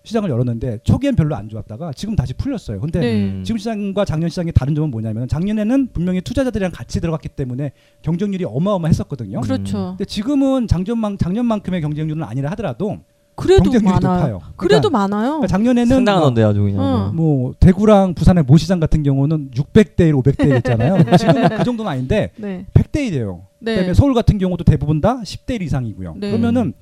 [0.03, 2.79] 시장을 열었는데 초기엔 별로 안 좋았다가 지금 다시 풀렸어요.
[2.79, 3.29] 근데 네.
[3.31, 3.43] 음.
[3.43, 9.41] 지금 시장과 작년 시장의 다른 점은 뭐냐면 작년에는 분명히 투자자들이랑 같이 들어갔기 때문에 경쟁률이 어마어마했었거든요.
[9.41, 9.95] 그렇죠.
[9.97, 12.99] 근데 지금은 작년만 작년만큼의 경쟁률은 아니라 하더라도
[13.39, 14.17] 그래도 경쟁률이 많아요.
[14.17, 14.41] 높아요.
[14.55, 15.29] 그래도 그러니까, 많아요.
[15.31, 16.79] 그러니까 작년에는 상당한데 아주 그냥.
[16.79, 17.11] 어.
[17.13, 21.17] 뭐 대구랑 부산의 모시장 같은 경우는 600대 1, 500대 1 했잖아요.
[21.17, 22.65] 지금은 그 정도는 아닌데 네.
[22.73, 23.41] 100대 1이에요.
[23.59, 23.75] 네.
[23.75, 26.15] 그다음에 서울 같은 경우도 대부분 다 10대 1 이상이고요.
[26.17, 26.31] 네.
[26.31, 26.73] 그러면은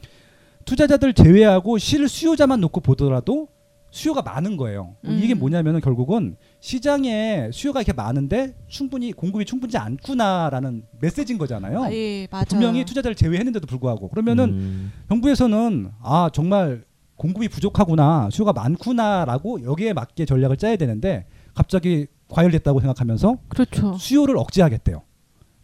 [0.66, 3.48] 투자자들 제외하고 실 수요자만 놓고 보더라도
[3.90, 4.96] 수요가 많은 거예요.
[5.06, 5.20] 음.
[5.24, 11.84] 이게 뭐냐면은 결국은 시장에 수요가 이렇게 많은데 충분히 공급이 충분치 않구나라는 메시지인 거잖아요.
[11.84, 12.46] 아, 예, 맞아요.
[12.50, 14.92] 분명히 투자자를 제외했는데도 불구하고 그러면은 음.
[15.10, 23.38] 정부에서는 아 정말 공급이 부족하구나 수요가 많구나라고 여기에 맞게 전략을 짜야 되는데 갑자기 과열됐다고 생각하면서
[23.48, 23.98] 그렇죠.
[23.98, 25.02] 수요를 억제하겠대요.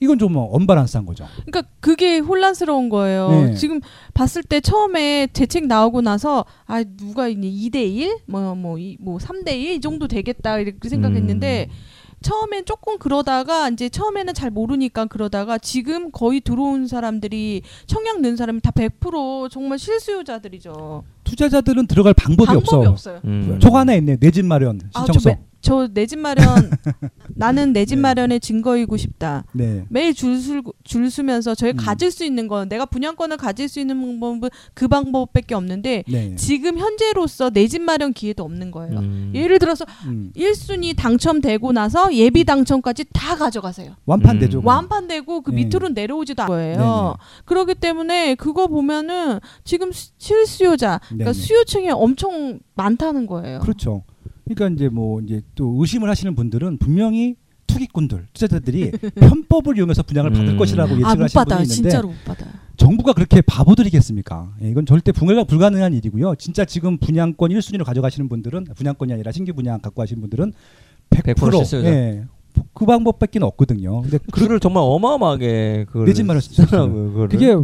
[0.03, 1.25] 이건 좀 언밸런스한 거죠.
[1.45, 3.29] 그러니까 그게 혼란스러운 거예요.
[3.29, 3.53] 네.
[3.55, 3.79] 지금
[4.13, 10.07] 봤을 때 처음에 대책 나오고 나서 아 누가 이제 2대 1, 뭐뭐뭐 3대 1이 정도
[10.07, 11.75] 되겠다 이렇게 생각했는데 음.
[12.21, 18.61] 처음엔 조금 그러다가 이제 처음에는 잘 모르니까 그러다가 지금 거의 들어온 사람들이 청약 는 사람이
[18.61, 21.03] 다 100% 정말 실수요자들이죠.
[21.25, 22.89] 투자자들은 들어갈 방법이, 방법이 없어.
[22.91, 23.19] 없어요.
[23.25, 23.59] 음.
[23.61, 24.17] 저 하나 있네.
[24.17, 25.35] 내 집 마련 아, 신청서.
[25.63, 26.45] 저 내 집 마련
[27.35, 28.01] 나는 내집 네.
[28.01, 29.45] 마련에 증거이고 싶다.
[29.53, 29.85] 네.
[29.89, 31.77] 매일 줄, 수, 줄 서면서 저희 음.
[31.77, 36.35] 가질 수 있는 건 내가 분양권을 가질 수 있는 방법은 그 방법밖에 없는데 네.
[36.35, 38.99] 지금 현재로서 내 집 마련 기회도 없는 거예요.
[38.99, 39.31] 음.
[39.33, 40.31] 예를 들어서 음.
[40.35, 43.95] 1순위 당첨되고 나서 예비 당첨까지 다 가져가세요.
[44.05, 44.59] 완판되죠.
[44.59, 44.67] 음.
[44.67, 45.63] 완판되고 그 네.
[45.63, 46.77] 밑으로 내려오지도 않은 거예요.
[46.77, 47.13] 네네.
[47.45, 51.31] 그렇기 때문에 그거 보면은 지금 수- 실수요자, 그러니까.
[51.33, 53.59] 수요층이 엄청 많다는 거예요.
[53.59, 54.03] 그렇죠.
[54.45, 57.35] 그러니까 이제 뭐 이제 또 의심을 하시는 분들은 분명히
[57.67, 60.57] 투기꾼들, 투자자들이 편법을 이용해서 분양을 받을 음.
[60.57, 62.45] 것이라고 예측을 아못 하시는 분이 있는데 진짜로 못 받아.
[62.75, 64.55] 정부가 그렇게 바보들이겠습니까?
[64.63, 66.35] 예, 이건 절대 불가, 불가능한 일이고요.
[66.35, 70.53] 진짜 지금 분양권 1순위로 가져가시는 분들은 분양권이 아니라 신규 분양 갖고 가시는 분들은
[71.09, 71.89] 100%, 100% 실수요자.
[71.89, 72.23] 예,
[72.73, 74.01] 그 방법밖에 없거든요.
[74.01, 77.11] 근데 그 줄을 정말 어마어마하게 내집 마련 쓰더라고요.
[77.11, 77.29] 그거를.
[77.29, 77.55] 그게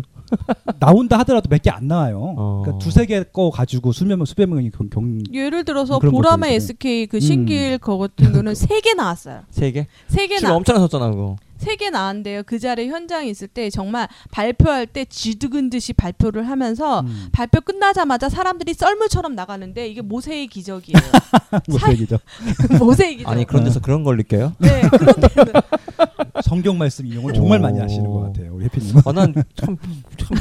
[0.79, 2.35] 나온다 하더라도 몇 개 안 나와요.
[2.37, 2.61] 어.
[2.63, 7.07] 그러니까 두세 개 거 가지고 수몇 명 수백 명이 경, 경 예를 들어서 보라매 SK
[7.07, 7.19] 그 음.
[7.19, 9.41] 신길 거 같은 거는 세 개 나왔어요.
[9.49, 9.87] 세 개?
[10.07, 10.55] 세개줄 나.
[10.55, 11.35] 엄청 섰잖아 그거.
[11.59, 12.43] 세 개 나왔는데요.
[12.45, 17.27] 그 자리에 현장에 있을 때 정말 발표할 때 쥐두근 듯이 발표를 하면서 음.
[17.31, 20.97] 발표 끝나자마자 사람들이 썰물처럼 나가는데 이게 모세의 기적이에요.
[21.67, 22.17] 무슨 얘기죠?
[22.79, 23.31] 모세의 기적.
[23.31, 24.53] 아니 그런 데서 그런 걸 느껴요?
[24.59, 25.27] 네, 그런데
[26.43, 27.61] 성경 말씀 이용을 정말 오.
[27.63, 28.53] 많이 하시는 것 같아요.
[28.55, 29.01] 우리 해피님은.
[29.05, 29.77] 아, 난참 참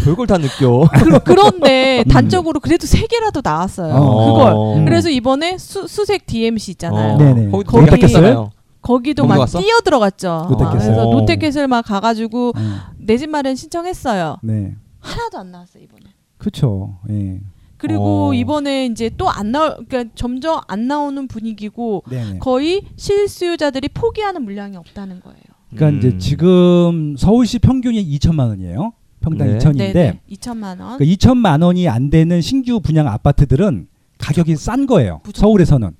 [0.04, 0.88] 별걸 다 느껴.
[1.24, 2.08] 그 런데 음.
[2.08, 3.92] 단적으로 그래도 세 개라도 나왔어요.
[3.94, 4.32] 어.
[4.32, 4.78] 그걸.
[4.80, 4.84] 음.
[4.84, 7.14] 그래서 이번에 수, 수색 DMC 있잖아요.
[7.14, 7.18] 어.
[7.18, 7.50] 네네.
[7.50, 8.50] 거기 거기- 거기 갔잖아요.
[8.88, 9.60] 거기도 거기 막 갔어?
[9.60, 10.46] 뛰어 들어갔죠.
[10.50, 10.78] 롯데캐슬.
[10.78, 11.12] 그래서 어.
[11.12, 12.76] 롯데캐슬 막 가가지고 음.
[12.98, 14.38] 내집 마련 신청했어요.
[14.42, 14.74] 네.
[15.00, 16.04] 하나도 안 나왔어요 이번에.
[16.38, 16.98] 그렇죠.
[17.10, 17.40] 예.
[17.76, 18.34] 그리고 어.
[18.34, 22.38] 이번에 이제 또 안 나올, 그러니까 점점 안 나오는 분위기고 네네.
[22.38, 25.38] 거의 실수요자들이 포기하는 물량이 없다는 거예요.
[25.74, 26.18] 그러니까 이제 음.
[26.18, 28.92] 지금 서울시 평균이 2천만 원이에요.
[29.20, 29.58] 평당 네.
[29.58, 30.20] 2천인데 네네.
[30.32, 30.98] 2천만 원.
[30.98, 33.86] 그 2천만 원이 안 되는 신규 분양 아파트들은
[34.18, 35.20] 가격이 싼 거예요.
[35.24, 35.40] 무조건.
[35.48, 35.90] 서울에서는.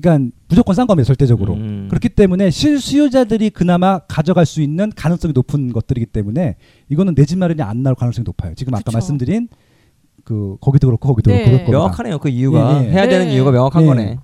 [0.00, 1.06] 그러니까 무조건 싼 겁니다.
[1.06, 1.54] 절대적으로.
[1.54, 1.86] 음.
[1.88, 6.56] 그렇기 때문에 실수요자들이 그나마 가져갈 수 있는 가능성이 높은 것들이기 때문에
[6.90, 8.54] 이거는 내 집 마련이 안 나올 가능성이 높아요.
[8.54, 8.92] 지금 아까 그쵸.
[8.96, 9.48] 말씀드린
[10.24, 11.44] 그 거기도 그렇고 거기도 네.
[11.50, 11.70] 그렇고.
[11.72, 12.18] 명확하네요.
[12.18, 12.92] 그 이유가 예, 예.
[12.92, 13.34] 해야 되는 네.
[13.34, 13.86] 이유가 명확한 네.
[13.88, 14.18] 거네.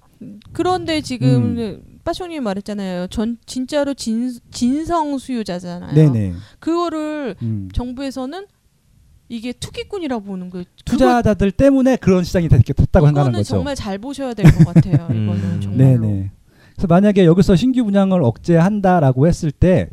[0.52, 1.82] 그런데 지금 음.
[2.04, 3.06] 빠쇼님이 말했잖아요.
[3.08, 5.94] 전 진짜로 진, 진성 수요자잖아요.
[5.94, 6.34] 네네.
[6.58, 7.68] 그거를 음.
[7.72, 8.46] 정부에서는
[9.32, 10.64] 이게 투기꾼이라고 보는 거예요.
[10.84, 13.44] 투자자들 때문에 그런 시장이 이렇게 됐다고 그거, 이거는 거죠.
[13.44, 15.06] 정말 잘 보셔야 될 것 같아요.
[15.10, 15.24] 음.
[15.24, 16.00] 이거는 정말로.
[16.00, 16.30] 네네.
[16.74, 19.88] 그래서 만약에 여기서 신규 분양을 억제한다라고 했을 때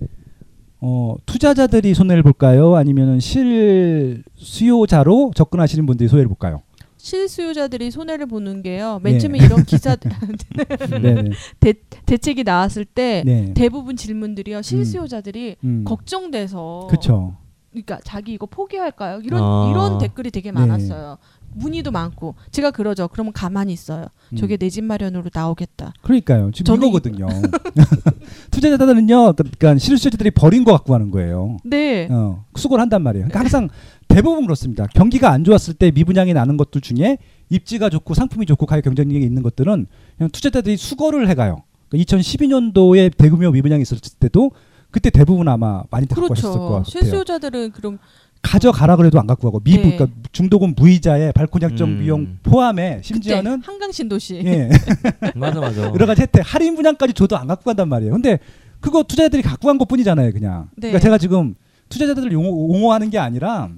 [0.82, 2.76] 어, 투자자들이 손해를 볼까요?
[2.76, 6.62] 아니면 실 수요자로 접근하시는 분들이 손해를 볼까요?
[6.98, 9.00] 실수요자들이 손해를 보는 게요.
[9.04, 9.20] 맨 네.
[9.20, 9.96] 처음에 이런 기사.
[11.62, 11.74] 대,
[12.06, 13.54] 대책이 나왔을 때 네.
[13.54, 14.62] 대부분 질문들이요.
[14.62, 15.86] 실수요자들이 음.
[15.86, 17.38] 걱정돼서 그렇죠.
[17.72, 19.22] 그러니까 자기 이거 포기할까요?
[19.24, 19.70] 이런 아.
[19.72, 20.60] 이런 댓글이 되게 네.
[20.60, 21.18] 많았어요.
[21.54, 23.08] 문의도 많고 제가 그러죠.
[23.08, 24.08] 그러면 가만히 있어요.
[24.34, 24.38] 음.
[24.38, 25.94] 저게 내 집 마련으로 나오겠다.
[26.02, 26.52] 그러니까요.
[26.52, 27.28] 지금 저는 이거거든요.
[28.52, 31.58] 투자자들은요, 그러니까 실수요자들이 버린 거 갖고 가는 거예요.
[31.64, 32.08] 네.
[32.12, 33.26] 어, 수고를 한단 말이에요.
[33.28, 33.70] 그러니까 항상
[34.08, 34.86] 대부분 그렇습니다.
[34.94, 37.18] 경기가 안 좋았을 때 미분양이 나는 것들 중에
[37.50, 41.64] 입지가 좋고 상품이 좋고 가격 경쟁력이 있는 것들은 그냥 투자자들이 수거를 해가요.
[41.90, 44.52] 그러니까 2012년도에 대규모 미분양이 있었을 때도
[44.92, 46.70] 그때 대부분 아마 많이 갖고 가셨을 것 그렇죠.
[46.70, 46.84] 같아요.
[46.84, 48.00] 실수요자들은 그럼
[48.42, 49.98] 가져가라 그래도 안 갖고 가고 미분, 네.
[49.98, 52.00] 그러니까 중도금 무이자에 발권 약정 음.
[52.00, 54.70] 비용 포함해 심지어는 한강 신도시 예,
[55.36, 55.82] 맞아 맞아.
[55.84, 58.14] 여러 가지 혜택 할인 분양까지 줘도 안 갖고 간단 말이에요.
[58.14, 58.40] 근데
[58.80, 60.70] 그거 투자자들이 갖고 간 것뿐이잖아요, 그냥.
[60.78, 60.88] 네.
[60.88, 61.56] 그러니까 제가 지금
[61.90, 63.70] 투자자들을 용어, 옹호 하는 게 아니라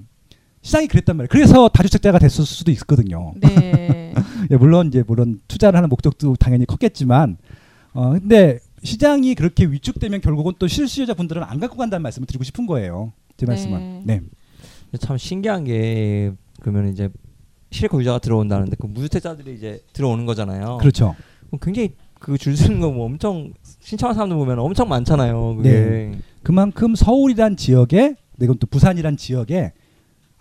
[0.60, 1.28] 시장이 그랬단 말이에요.
[1.28, 3.32] 그래서 다주택자가 됐을 수도 있거든요.
[3.40, 4.14] 네.
[4.50, 7.36] 예, 물론 이제 물론 투자를 하는 목적도 당연히 컸겠지만,
[7.94, 12.66] 어 근데 시장이 그렇게 위축되면 결국은 또 실수요자 분들은 안 갖고 간다는 말씀을 드리고 싶은
[12.66, 13.12] 거예요.
[13.36, 13.52] 제 네.
[13.52, 14.02] 말씀은.
[14.04, 14.20] 네.
[14.98, 17.08] 참 신기한 게 그러면 이제
[17.70, 20.78] 실거주자가 들어온다는데 그 무주택자들이 이제 들어오는 거잖아요.
[20.78, 21.14] 그렇죠.
[21.62, 25.56] 굉장히 그 줄 서는 거 뭐 엄청 신청한 사람들 보면 엄청 많잖아요.
[25.56, 25.70] 그게.
[25.70, 26.18] 네.
[26.42, 29.72] 그만큼 서울이란 지역에, 네, 이건 또 부산이란 지역에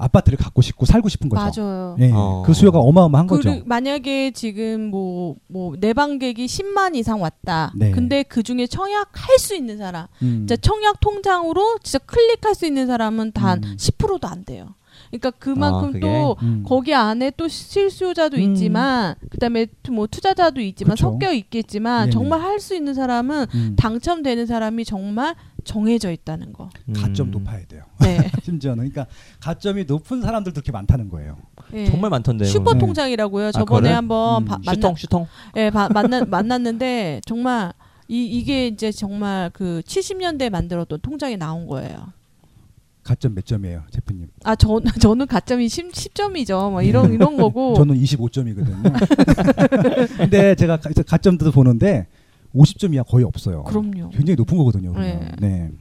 [0.02, 1.62] 아파트를 갖고 싶고 살고 싶은 거죠.
[1.62, 1.96] 맞아요.
[2.00, 2.44] 예, 어.
[2.46, 3.50] 그 수요가 어마어마한 거죠.
[3.52, 7.72] 그리, 만약에 지금 뭐, 뭐, 내방객이 10만 이상 왔다.
[7.76, 7.92] 네.
[7.92, 10.46] 근데 그 중에 청약 할 수 있는 사람, 음.
[10.48, 13.76] 진짜 청약 통장으로 진짜 클릭할 수 있는 사람은 단 음.
[13.78, 14.76] 10%도 안 돼요.
[15.10, 16.00] 그러니까 그만큼 아?
[16.00, 16.64] 또 음.
[16.66, 18.42] 거기 안에 또 실수요자도 음.
[18.42, 21.12] 있지만, 그 다음에 뭐 투자자도 있지만, 그쵸.
[21.12, 22.12] 섞여 있겠지만, 네네.
[22.12, 23.76] 정말 할 수 있는 사람은 음.
[23.78, 26.70] 당첨되는 사람이 정말 정해져 있다는 거.
[26.96, 27.32] 가점 음.
[27.32, 27.84] 높아야 돼요.
[28.00, 28.30] 네.
[28.44, 29.08] 심지어는 그러니까
[29.40, 31.38] 가점이 높은 사람들도 그렇게 많다는 거예요.
[31.72, 31.86] 네.
[31.86, 32.50] 정말 많던데요.
[32.50, 32.80] 슈퍼 네.
[32.80, 33.52] 통장이라고요.
[33.52, 33.94] 저번에 그래?
[33.94, 34.46] 한번 음.
[34.46, 35.28] 바- 만나, 슈통 슈통.
[35.58, 37.74] 예, 바- 만나, 만났는데 정말
[38.08, 42.08] 이 이게 이제 정말 그 70년대 만들었던 통장에 나온 거예요.
[43.04, 44.28] 가점 몇 점이에요, 제프님?
[44.44, 46.70] 아, 저 저는 가점이 10, 10점이죠.
[46.72, 47.74] 뭐 이런 이런 거고.
[47.76, 50.18] 저는 25점이거든요.
[50.18, 52.08] 근데 제가 가- 가점도 보는데
[52.56, 53.64] 50점 이하 거의 없어요.
[53.64, 54.10] 그럼요.
[54.10, 54.94] 굉장히 높은 거거든요.
[54.94, 55.32] 네.
[55.40, 55.72] 네.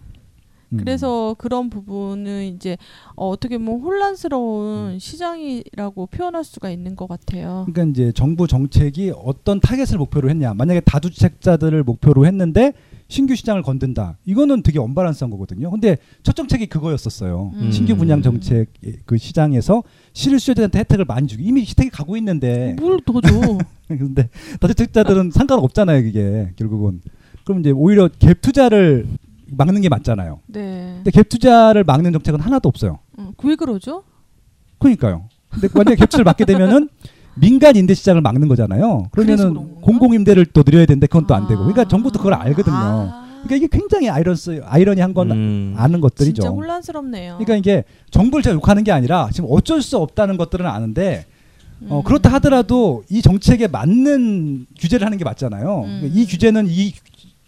[0.73, 0.79] 음.
[0.79, 2.77] 그래서 그런 부분은 이제
[3.17, 7.67] 어, 어떻게 보면 혼란스러운 시장이라고 표현할 수가 있는 것 같아요.
[7.69, 10.55] 그러니까 이제 정부 정책이 어떤 타겟을 목표로 했냐.
[10.55, 12.73] 만약에 다주택자들을 목표로 했는데
[13.11, 14.17] 신규 시장을 건든다.
[14.25, 15.69] 이거는 되게 언밸런스한 거거든요.
[15.71, 17.51] 근데 첫 정책이 그거였었어요.
[17.55, 17.71] 음.
[17.73, 18.69] 신규 분양 정책
[19.05, 23.59] 그 시장에서 실수요자한테 혜택을 많이 주고 이미 혜택이 가고 있는데 뭘 더 줘?
[23.89, 24.29] 근데
[24.61, 27.01] 다주택자들은 상관없잖아요, 그게 결국은.
[27.45, 29.09] 그럼 이제 오히려 갭 투자를
[29.49, 30.39] 막는 게 맞잖아요.
[30.47, 31.01] 네.
[31.03, 33.01] 근데 갭 투자를 막는 정책은 하나도 없어요.
[33.19, 34.05] 음, 왜 그러죠?
[34.79, 35.29] 그러니까요.
[35.51, 36.89] 근데 만약에 갭 투자를 막게 되면은
[37.35, 39.09] 민간 임대 시장을 막는 거잖아요.
[39.13, 39.81] 그러면은?
[39.81, 41.61] 공공 임대를 또 늘려야 되는데 그건 또 안 되고.
[41.61, 41.89] 그러니까 아.
[41.89, 42.75] 정부도 그걸 알거든요.
[42.77, 43.27] 아.
[43.45, 45.75] 그러니까 이게 굉장히 아이러스 아이러니한 건 음.
[45.79, 46.43] 아는 것들이죠.
[46.43, 47.39] 진짜 혼란스럽네요.
[47.39, 51.25] 그러니까 이게 정부를 제가 욕하는 게 아니라 지금 어쩔 수 없다는 것들은 아는데
[51.89, 52.03] 어, 음.
[52.05, 55.85] 그렇다 하더라도 이 정책에 맞는 규제를 하는 게 맞잖아요.
[55.87, 56.11] 음.
[56.13, 56.93] 이 규제는 이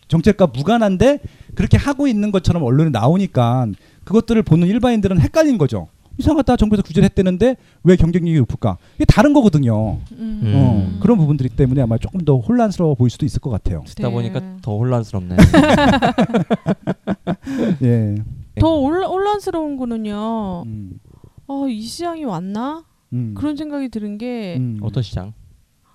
[0.08, 1.18] 정책과 무관한데
[1.54, 3.66] 그렇게 하고 있는 것처럼 언론에 나오니까
[4.04, 5.88] 그것들을 보는 일반인들은 헷갈린 거죠.
[6.18, 8.76] 이상하다 정부에서 규제를 했대는데 왜 경쟁력이 높을까?
[8.96, 9.98] 이게 다른 거거든요.
[10.12, 10.40] 음.
[10.42, 10.52] 음.
[10.54, 13.82] 어, 그런 부분들이 때문에 아마 조금 더 혼란스러워 보일 수도 있을 것 같아요.
[13.86, 14.14] 듣다 네.
[14.14, 15.36] 보니까 더 혼란스럽네.
[17.82, 18.14] 예.
[18.60, 20.64] 더 올- 혼란스러운 거는요.
[20.66, 21.00] 음,
[21.46, 22.84] 어, 이 시장이 왔나?
[23.12, 24.78] 음, 그런 생각이 드는 게 음.
[24.82, 25.32] 어떤 시장?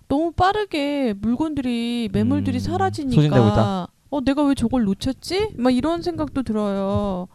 [0.07, 3.87] 너무 빠르게 물건들이 매물들이 음, 사라지니까 소진되고 있다?
[4.09, 5.49] 어 내가 왜 저걸 놓쳤지?
[5.57, 7.27] 막 이런 생각도 들어요.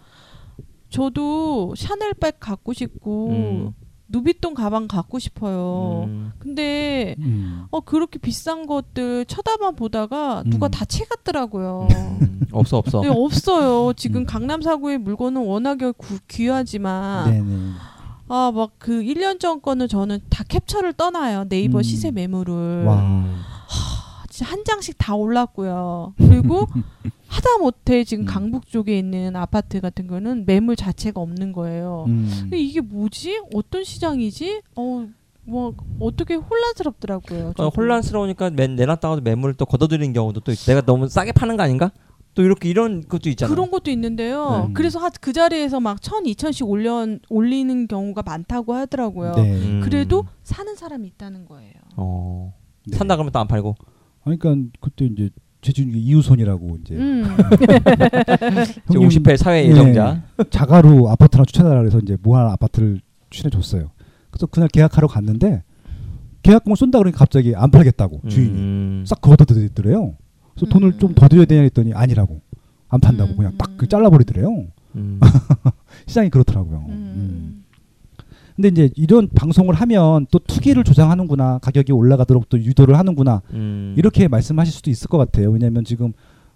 [0.93, 3.73] 저도 샤넬백 갖고 싶고 음.
[4.09, 6.05] 누비똥 가방 갖고 싶어요.
[6.07, 6.33] 음.
[6.39, 7.65] 근데 음.
[7.71, 10.71] 어 그렇게 비싼 것들 쳐다만 보다가 누가 음.
[10.71, 11.89] 다 채갔더라고요.
[11.91, 12.41] 음.
[12.53, 13.01] 없어 없어.
[13.01, 13.95] 네, 없어요.
[13.95, 14.27] 지금 음.
[14.27, 17.71] 강남 사구의 물건은 워낙에 구- 귀하지만 네네.
[18.29, 21.45] 아 막 그 1년 전 거는 저는 다 캡처를 떠나요.
[21.49, 21.83] 네이버 음.
[21.83, 22.85] 시세 매물을.
[22.85, 22.97] 와.
[23.01, 23.41] 음.
[24.31, 26.15] 진짜 한 장씩 다 올랐고요.
[26.19, 26.67] 그리고
[27.33, 28.27] 하다 못해 지금 음.
[28.27, 32.05] 강북 쪽에 있는 아파트 같은 거는 매물 자체가 없는 거예요.
[32.09, 32.29] 음.
[32.43, 33.41] 근데 이게 뭐지?
[33.55, 34.61] 어떤 시장이지?
[34.77, 35.07] 어,
[35.45, 37.55] 뭐 어떻게 혼란스럽더라고요.
[37.57, 37.71] 저도.
[37.75, 41.91] 혼란스러우니까 맨 내놨다가도 매물을 또 걷어들이는 경우도 또 있- 내가 너무 싸게 파는 거 아닌가?
[42.35, 43.53] 또 이렇게 이런 것도 있잖아.
[43.55, 44.67] 그런 것도 있는데요.
[44.69, 44.73] 네.
[44.75, 49.33] 그래서 하- 그 자리에서 막 천, 이천씩 올려 올리는 경우가 많다고 하더라고요.
[49.37, 49.53] 네.
[49.55, 49.81] 음.
[49.83, 51.73] 그래도 사는 사람이 있다는 거예요.
[51.97, 52.55] 어.
[52.87, 52.97] 네.
[52.97, 53.75] 산다 그러면 또 안 팔고.
[54.25, 55.31] 그러니까 그때 이제
[55.63, 57.25] 제주 이우손이라고 이제 음.
[58.93, 59.71] 저 형님 50회 사회 네.
[59.71, 60.23] 예정자.
[60.51, 63.93] 자가로 아파트 하나 추천하라 그래서 이제 모한 아파트를 추천해 줬어요.
[64.31, 65.63] 그래서 그날 계약하러 갔는데
[66.43, 69.05] 계약금을 쏜다 그러니까 갑자기 안 팔겠다고 주인이 음.
[69.07, 70.17] 싹 걷어들이더래요.
[70.55, 70.99] 그래서 돈을 음.
[70.99, 72.41] 좀더 드려야 되냐 했더니 아니라고
[72.89, 73.37] 안 판다고 음.
[73.37, 74.67] 그냥 딱그 잘라버리더래요.
[74.97, 75.21] 음.
[76.07, 76.87] 시장이 그렇더라고요.
[78.57, 83.95] 근데 이제 이런 방송을 하면 또 투기를 조장하는구나 가격이 올라가도록 또 유도를 하는구나 음.
[83.97, 85.51] 이렇게 말씀하실 수도 있을 것 같아요.
[85.51, 86.13] 왜냐하면 지금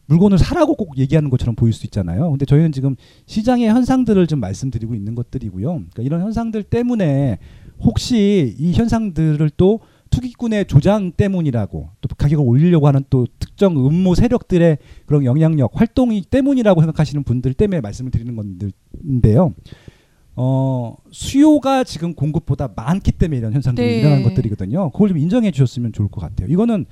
[0.06, 2.30] 물건을 사라고 꼭 얘기하는 것처럼 보일 수 있잖아요.
[2.30, 5.66] 근데 저희는 지금 시장의 현상들을 좀 말씀드리고 있는 것들이고요.
[5.66, 7.38] 그러니까 이런 현상들 때문에
[7.80, 9.80] 혹시 이 현상들을 또
[10.10, 16.80] 투기꾼의 조장 때문이라고 또 가격을 올리려고 하는 또 특정 음모 세력들의 그런 영향력 활동이 때문이라고
[16.80, 19.52] 생각하시는 분들 때문에 말씀을 드리는 건데요.
[20.36, 24.00] 어, 수요가 지금 공급보다 많기 때문에 이런 현상들이 네.
[24.00, 24.90] 일어나는 것들이거든요.
[24.90, 26.48] 그걸 좀 인정해 주셨으면 좋을 것 같아요.
[26.48, 26.84] 이거는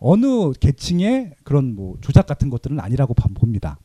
[0.00, 3.78] 어느 계층의 그런 뭐 조작 같은 것들은 아니라고 봐- 봅니다.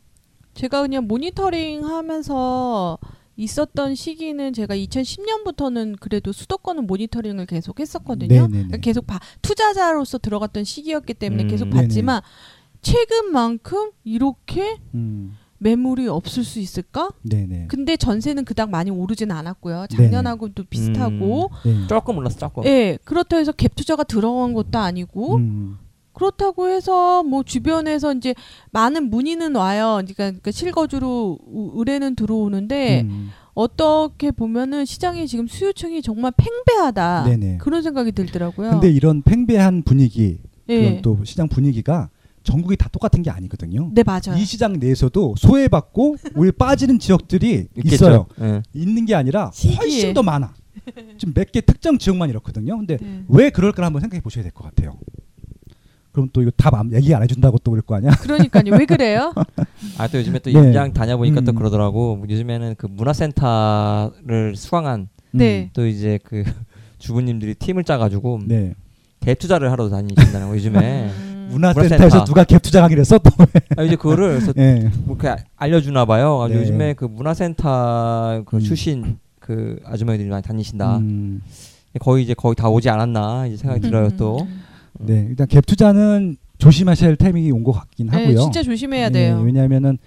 [0.56, 2.98] 제가 그냥 모니터링 하면서
[3.38, 8.48] 있었던 시기는 제가 2010년부터는 그래도 수도권은 모니터링을 계속 했었거든요.
[8.48, 8.78] 네네네.
[8.80, 11.48] 계속 봐, 투자자로서 들어갔던 시기였기 때문에 음.
[11.50, 11.82] 계속 네네.
[11.82, 12.22] 봤지만
[12.82, 15.36] 최근만큼 이렇게 음,
[15.70, 17.10] 매물이 없을 수 있을까?
[17.24, 17.66] 네네.
[17.70, 19.88] 근데 전세는 그닥 많이 오르진 않았고요.
[19.90, 21.50] 작년하고도 비슷하고.
[21.66, 21.88] 네.
[21.88, 22.64] 조금 올랐어 조금.
[22.66, 25.78] 예, 그렇다고 해서 갭 투자가 들어간 것도 아니고 음,
[26.14, 28.36] 그렇다고 해서 뭐 주변에서 이제
[28.72, 29.94] 많은 문의는 와요.
[29.96, 37.24] 그러니까, 그러니까 실거주로 우- 의뢰는 들어오는데 음, 어떻게 보면은 시장이 지금 수요층이 정말 팽배하다.
[37.24, 37.58] 네네.
[37.58, 38.70] 그런 생각이 들더라고요.
[38.70, 40.38] 근데 이런 팽배한 분위기,
[40.70, 40.80] 예.
[40.80, 42.10] 그런 또 시장 분위기가
[42.46, 43.90] 전국이 다 똑같은 게 아니거든요.
[43.94, 44.38] 네 맞아요.
[44.38, 47.96] 이 시장 내에서도 소외받고 오히려 빠지는 지역들이 있겠죠.
[47.96, 48.26] 있어요.
[48.42, 48.62] 예.
[48.74, 49.76] 있는 게 아니라 시기에.
[49.76, 50.54] 훨씬 더 많아.
[51.18, 52.78] 지금 몇 개 특정 지역만 이렇거든요.
[52.78, 53.24] 근데 네.
[53.28, 54.98] 왜 그럴까 한번 생각해 보셔야 될 것 같아요.
[56.12, 58.12] 그럼 또 이거 답 안- 얘기 안 해준다고 또 그럴 거 아니야?
[58.12, 58.64] 그러니까요.
[58.78, 59.34] 왜 그래요?
[59.98, 60.60] 아 또 요즘에 또 네.
[60.60, 61.56] 임장 다녀보니까 또 음.
[61.56, 62.24] 그러더라고.
[62.30, 65.70] 요즘에는 그 문화센터를 수강한 네.
[65.74, 66.44] 또 이제 그
[67.00, 68.76] 주부님들이 팀을 짜가지고 네.
[69.22, 71.12] 갭 투자를 하러 다니신다는 거 요즘에.
[71.46, 71.50] 음.
[71.52, 72.26] 문화센터에서 문화센터.
[72.26, 73.30] 누가 갭 투자하기로 했어 또.
[73.78, 74.90] 아, 이제 그거를 예.
[75.06, 76.42] 뭐 이렇게 알려주나 봐요.
[76.42, 76.56] 아, 네.
[76.56, 78.60] 요즘에 그 문화센터 그 음.
[78.62, 80.98] 출신 그 아주머니들이 많이 다니신다.
[80.98, 81.42] 음,
[82.00, 83.90] 거의 이제 거의 다 오지 않았나 이제 생각이 음.
[83.90, 84.48] 들어요 또.
[85.00, 85.26] 네.
[85.30, 88.40] 일단 갭 투자는 조심하셔야 할 타이밍이 온 것 같긴 네, 하고요.
[88.40, 89.40] 진짜 조심해야 돼요.
[89.40, 89.98] 네, 왜냐하면은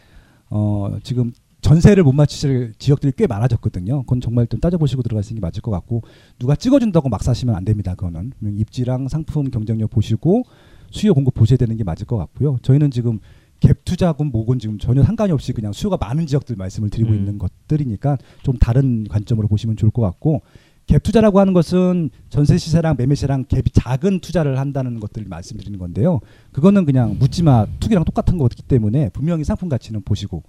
[0.50, 4.02] 어, 지금 전세를 못 맞추실 지역들이 꽤 많아졌거든요.
[4.02, 6.02] 그건 정말 좀 따져보시고 들어가시는 게 맞을 것 같고
[6.38, 7.94] 누가 찍어준다고 막 사시면 안 됩니다.
[7.94, 10.44] 그거는 입지랑 상품 경쟁력 보시고
[10.90, 12.58] 수요 공급 보셔야 되는 게 맞을 것 같고요.
[12.62, 13.18] 저희는 지금
[13.60, 17.16] 갭 투자군 뭐군 지금 전혀 상관이 없이 그냥 수요가 많은 지역들 말씀을 드리고 음.
[17.16, 20.42] 있는 것들이니까 좀 다른 관점으로 보시면 좋을 것 같고
[20.86, 26.20] 갭 투자라고 하는 것은 전세 시세랑 매매 시세랑 갭이 작은 투자를 한다는 것들을 말씀드리는 건데요.
[26.52, 30.44] 그거는 그냥 묻지마 투기랑 똑같은 거기 때문에 분명히 상품 가치는 보시고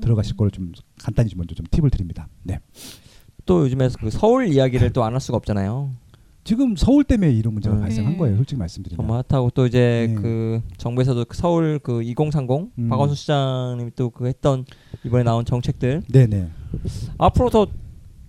[0.00, 0.72] 들어가실 거를 좀
[1.02, 2.28] 간단히 좀 먼저 좀 팁을 드립니다.
[2.44, 2.60] 네.
[3.46, 5.90] 또 요즘에 그 서울 이야기를 또 안 할 수가 없잖아요.
[6.42, 7.80] 지금 서울 때문에 이런 문제가 음.
[7.80, 8.18] 발생한 네.
[8.18, 8.36] 거예요.
[8.36, 8.96] 솔직히 말씀드리면.
[9.06, 10.14] 정말 핫하고 또 이제 네.
[10.14, 12.88] 그 정부에서도 그 서울 그 2030 음.
[12.88, 14.64] 박원순 시장님이 또 그 했던
[15.04, 16.48] 이번에 나온 정책들 네네.
[17.18, 17.66] 앞으로 더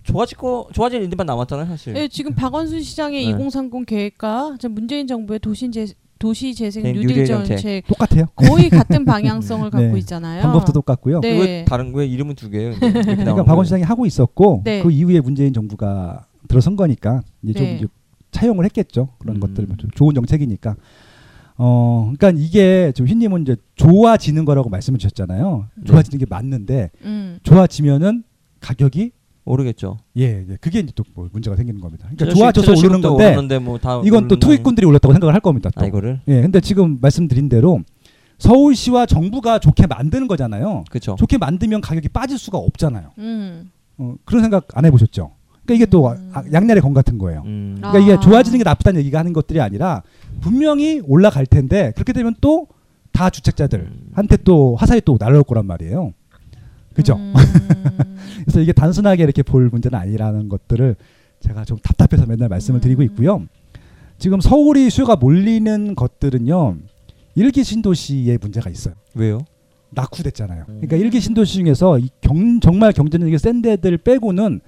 [0.04, 1.92] 좋아질 거 좋아질 일들만 남았잖아요 사실.
[1.94, 3.30] 네, 지금 박원순 시장의 네.
[3.30, 5.86] 2030 계획과 문재인 정부의 도시인재
[6.18, 7.86] 도시 재생 네, 뉴딜 정책, 정책.
[7.88, 8.26] 똑같아요.
[8.36, 9.98] 거의 같은 방향성을 갖고 네.
[9.98, 10.42] 있잖아요.
[10.42, 11.20] 방법도 똑같고요.
[11.20, 11.40] 네.
[11.40, 12.74] 왜 다른 왜 이름은 두 개예요?
[12.78, 13.64] 그러니까 박원?
[13.64, 14.82] 시장이 하고 있었고 네.
[14.82, 17.76] 그 이후에 문재인 정부가 들어선 거니까 이제 좀 네.
[17.76, 17.86] 이제
[18.32, 19.10] 차용을 했겠죠.
[19.18, 19.40] 그런 음.
[19.40, 20.74] 것들 좀 좋은 정책이니까.
[21.58, 25.66] 어, 그러니까 이게 좀 휘님은 이제 좋아지는 거라고 말씀을 주셨잖아요.
[25.76, 25.84] 네.
[25.84, 27.38] 좋아지는 게 맞는데 음.
[27.44, 28.24] 좋아지면은
[28.60, 29.12] 가격이
[29.44, 29.98] 오르겠죠.
[30.16, 30.56] 예, 예.
[30.60, 32.08] 그게 이제 또 뭐 문제가 생기는 겁니다.
[32.16, 35.68] 그러니까 좋아져서 오르는 건데 오르는데 뭐다 이건 또 투기꾼들이 올렸다고 생각을 할 겁니다.
[35.74, 35.82] 또.
[35.82, 37.80] 아 이거를 예, 근데 지금 말씀드린 대로
[38.38, 40.84] 서울시와 정부가 좋게 만드는 거잖아요.
[40.90, 41.16] 그렇죠.
[41.18, 43.10] 좋게 만들면 가격이 빠질 수가 없잖아요.
[43.18, 43.70] 음.
[43.98, 45.32] 어, 그런 생각 안 해보셨죠?
[45.64, 46.30] 그러니까 이게 또 음.
[46.32, 47.42] 아, 양날의 검 같은 거예요.
[47.46, 47.78] 음.
[47.82, 47.92] 아.
[47.92, 50.02] 그러니까 이게 좋아지는 게 나쁘다는 얘기가 하는 것들이 아니라
[50.40, 52.66] 분명히 올라갈 텐데 그렇게 되면 또
[53.12, 56.12] 다 주택자들한테 또 화살이 또 날아올 거란 말이에요.
[56.94, 57.16] 그죠?
[57.16, 57.32] 음.
[58.44, 60.96] 그래서 이게 단순하게 이렇게 볼 문제는 아니라는 것들을
[61.40, 63.04] 제가 좀 답답해서 맨날 말씀을 드리고 음.
[63.04, 63.46] 있고요.
[64.18, 66.76] 지금 서울이 수요가 몰리는 것들은요.
[67.34, 68.94] 일기 신도시에 문제가 있어요.
[69.14, 69.40] 왜요?
[69.90, 70.64] 낙후됐잖아요.
[70.68, 70.74] 음.
[70.80, 74.60] 그러니까 일기 신도시 중에서 이 경, 정말 경쟁력이 센 데들 빼고는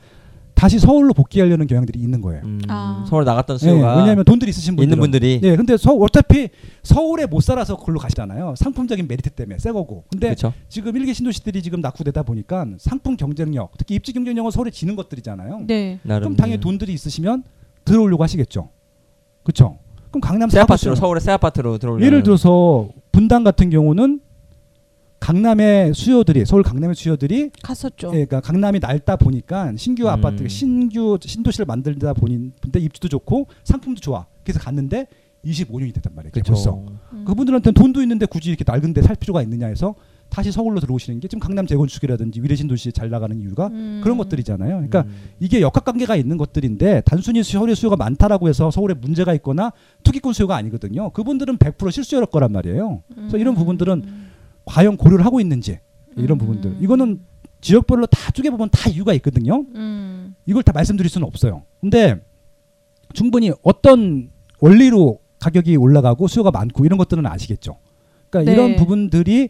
[0.65, 2.41] 다시 서울로 복귀하려는 경향들이 있는 거예요.
[2.43, 2.59] 음.
[2.69, 3.05] 아.
[3.07, 6.49] 서울 나갔던 예, 수요가 왜냐하면 돈들이 있으신 분들은 있는 분들이 예, 근데 서, 어차피
[6.83, 8.55] 서울에 못 살아서 그걸로 가시잖아요.
[8.57, 10.05] 상품적인 메리트 때문에 새 거고.
[10.11, 10.55] 근데 그렇죠.
[10.71, 15.65] 지금 일기 신도시들이 지금 낙후되다 보니까 상품 경쟁력, 특히 입지 경쟁력은 서울에 지는 것들이잖아요.
[15.67, 15.99] 네.
[16.03, 17.43] 나름 그럼 당연히 돈들이 있으시면
[17.85, 18.71] 들어오려고 하시겠죠.
[19.43, 19.77] 그렇죠?
[20.09, 24.21] 그럼 강남 새 아파트로 서울의 새 아파트로 들어오려 예를 들어서 분당 같은 경우는
[25.25, 28.09] 강남의 수요들이 서울 강남의 수요들이 갔었죠.
[28.09, 30.09] 예, 그러니까 강남이 낡다 보니까 신규 음.
[30.09, 34.27] 아파트, 신규 신도시를 만들다 보니 근데 입지도 좋고 상품도 좋아.
[34.43, 35.07] 그래서 갔는데
[35.47, 36.31] 25년이 됐단 말이에요.
[36.31, 36.53] 그렇죠.
[36.53, 36.85] 벌써.
[37.15, 37.25] 음.
[37.25, 39.95] 그분들한테는 돈도 있는데 굳이 이렇게 낡은데 살 필요가 있느냐 해서
[40.29, 44.01] 다시 서울로 들어오시는 게 지금 강남 재건축이라든지 위례신 도시에 잘 나가는 이유가 음.
[44.05, 44.73] 그런 것들이잖아요.
[44.73, 45.15] 그러니까 음.
[45.41, 51.09] 이게 역학관계가 있는 것들인데 단순히 서울의 수요가 많다라고 해서 서울에 문제가 있거나 투기꾼 수요가 아니거든요.
[51.11, 53.03] 그분들은 100% 실수였을 거란 말이에요.
[53.15, 54.24] 그래서 이런 부분들은 음.
[54.65, 55.79] 과연 고려를 하고 있는지
[56.17, 56.39] 이런 음.
[56.39, 56.77] 부분들.
[56.81, 57.21] 이거는
[57.61, 59.65] 지역별로 다 쪼개 보면 다 이유가 있거든요.
[59.75, 60.35] 음.
[60.47, 61.63] 이걸 다 말씀드릴 수는 없어요.
[61.81, 62.21] 근데
[63.13, 67.79] 충분히 어떤 원리로 가격이 올라가고 수요가 많고 이런 것들은 아시겠죠.
[68.31, 68.55] 그러니까 네.
[68.55, 69.49] 이런 부분들이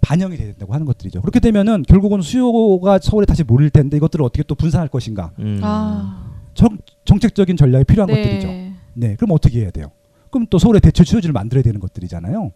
[0.00, 1.22] 반영이 돼야 된다고 하는 것들이죠.
[1.22, 5.32] 그렇게 되면은 결국은 수요가 서울에 다시 몰릴 텐데 이것들을 어떻게 또 분산할 것인가.
[5.38, 5.60] 음.
[5.62, 6.32] 아.
[6.54, 8.22] 정, 정책적인 전략이 필요한 네.
[8.22, 8.48] 것들이죠.
[8.94, 9.16] 네.
[9.16, 9.90] 그럼 어떻게 해야 돼요?
[10.30, 12.52] 그럼 또 서울에 대출 수요지를 만들어야 되는 것들이잖아요.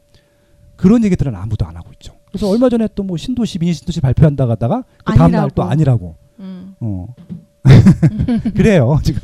[0.78, 2.14] 그런 얘기들은 아무도 안 하고 있죠.
[2.30, 6.14] 그래서 얼마 전에 또 뭐 신도시 미니 신도시 발표한다가 하다가 그 다음 날 또 아니라고.
[6.40, 6.74] 음.
[6.80, 7.14] 어.
[8.54, 8.98] 그래요.
[9.02, 9.20] 지금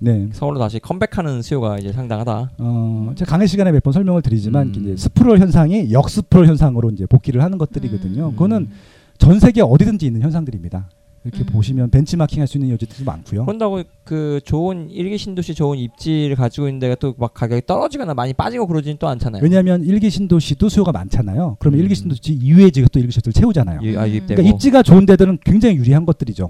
[0.00, 0.28] 네.
[0.32, 2.50] 서울로 다시 컴백하는 수요가 이제 상당하다.
[2.58, 4.74] 어, 제가 강의 시간에 몇 번 설명을 드리지만 음.
[4.80, 8.28] 이제 스프롤 현상이 역스프롤 현상으로 이제 복귀를 하는 것들이거든요.
[8.28, 8.32] 음.
[8.32, 8.70] 그거는
[9.18, 10.88] 전 세계 어디든지 있는 현상들입니다.
[11.24, 11.46] 이렇게 음.
[11.46, 13.44] 보시면 벤치마킹 할 수 있는 여지들이 많고요.
[13.44, 18.32] 그런다고 그 좋은 일기 신도시 좋은 입지를 가지고 있는 데가 또 막 가격이 떨어지거나 많이
[18.32, 19.42] 빠지고 그러지는 또 않잖아요.
[19.42, 21.56] 왜냐하면 일기 신도시도 수요가 많잖아요.
[21.58, 21.82] 그러면 음.
[21.82, 23.80] 일기 신도시 이외에 지금 또 일기 신도시를 채우잖아요.
[23.82, 24.06] 유, 아.
[24.06, 26.44] 그러니까 입지가 좋은 데들은 굉장히 유리한 것들이죠.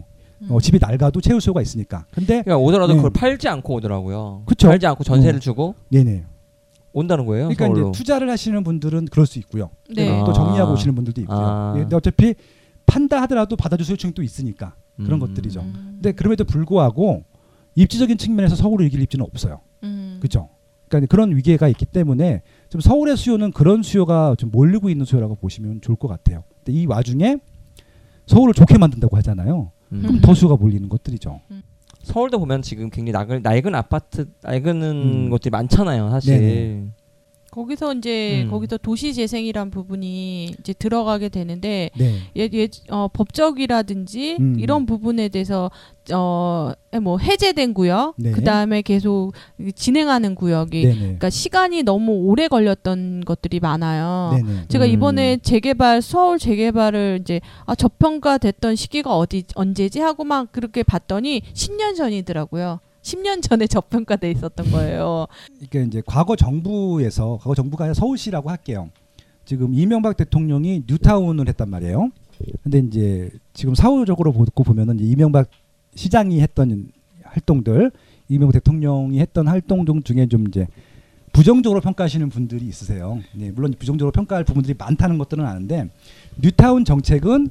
[0.48, 0.58] 어, 음.
[0.60, 2.04] 집이 낡아도 채울 수요가 있으니까.
[2.12, 2.96] 근데 그러니까 오더라도 네.
[2.96, 4.42] 그걸 팔지 않고 오더라고요.
[4.46, 4.68] 그쵸.
[4.68, 5.40] 팔지 않고 전세를 음.
[5.40, 6.24] 주고 네네.
[6.92, 7.48] 온다는 거예요.
[7.48, 7.88] 그러니까 서울로.
[7.90, 9.70] 이제 투자를 하시는 분들은 그럴 수 있고요.
[9.94, 10.06] 네.
[10.24, 10.32] 또 아.
[10.32, 11.38] 정리하고 오시는 분들도 있고요.
[11.38, 11.74] 아.
[11.76, 12.34] 예, 근데 어차피
[12.90, 15.20] 판다 하더라도 받아줄 수요층이 또 있으니까 그런 음.
[15.20, 15.60] 것들이죠.
[15.60, 15.92] 음.
[15.94, 17.24] 근데 그럼에도 불구하고
[17.76, 19.60] 입지적인 측면에서 서울을 이길 입지는 없어요.
[19.84, 20.18] 음.
[20.20, 20.48] 그죠?
[20.88, 25.82] 그러니까 그런 위기가 있기 때문에 좀 서울의 수요는 그런 수요가 좀 몰리고 있는 수요라고 보시면
[25.82, 26.42] 좋을 것 같아요.
[26.56, 27.38] 근데 이 와중에
[28.26, 29.70] 서울을 좋게 만든다고 하잖아요.
[29.92, 30.02] 음.
[30.02, 31.40] 그럼 더 수요가 몰리는 것들이죠.
[32.02, 35.30] 서울도 보면 지금 굉장히 낡은, 낡은 아파트, 낡은 음.
[35.30, 36.40] 것들이 많잖아요, 사실.
[36.40, 36.92] 네네.
[37.50, 38.50] 거기서 이제 음.
[38.50, 42.18] 거기서 도시 재생이란 부분이 이제 들어가게 되는데 네.
[42.36, 44.56] 예, 예, 어, 법적이라든지 음.
[44.58, 45.70] 이런 부분에 대해서
[46.12, 48.30] 어, 뭐 해제된 구역, 네.
[48.32, 49.32] 그 다음에 계속
[49.74, 50.98] 진행하는 구역이, 네네.
[50.98, 54.30] 그러니까 시간이 너무 오래 걸렸던 것들이 많아요.
[54.34, 54.64] 네네.
[54.68, 54.90] 제가 음.
[54.90, 61.42] 이번에 재개발 서울 재개발을 이제 아 저평가 됐던 시기가 어디 언제지 하고 막 그렇게 봤더니
[61.52, 62.80] 10년 전이더라고요.
[63.02, 65.26] 10년 전에 저평가돼 있었던 거예요.
[65.70, 68.90] 그러니까 이제 과거 정부에서 과거 정부가 아니라 서울시라고 할게요.
[69.44, 72.10] 지금 이명박 대통령이 뉴타운을 했단 말이에요.
[72.62, 75.50] 근데 이제 지금 사후적으로 보고 보면은 이명박
[75.94, 76.90] 시장이 했던
[77.22, 77.90] 활동들,
[78.28, 80.66] 이명박 대통령이 했던 활동 중 중에 좀 이제
[81.32, 83.20] 부정적으로 평가하시는 분들이 있으세요.
[83.34, 85.88] 네, 물론 부정적으로 평가할 부분들이 많다는 것들은 아는데
[86.40, 87.48] 뉴타운 정책은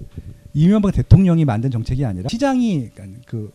[0.53, 3.51] 이명박 대통령이 만든 정책이 아니라 시장이 그러니까 그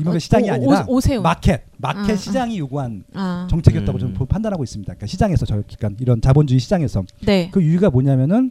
[0.00, 1.22] 이명박 시장이 오- 아니라 오, 오세훈.
[1.22, 2.16] 마켓 마켓 아, 아.
[2.16, 4.00] 시장이 요구한 아, 정책이었다고 음.
[4.00, 4.92] 저는 보- 판단하고 있습니다.
[4.92, 7.50] 그러니까 시장에서 저 그러니까 이런 자본주의 시장에서 네.
[7.52, 8.50] 그 이유가 뭐냐면은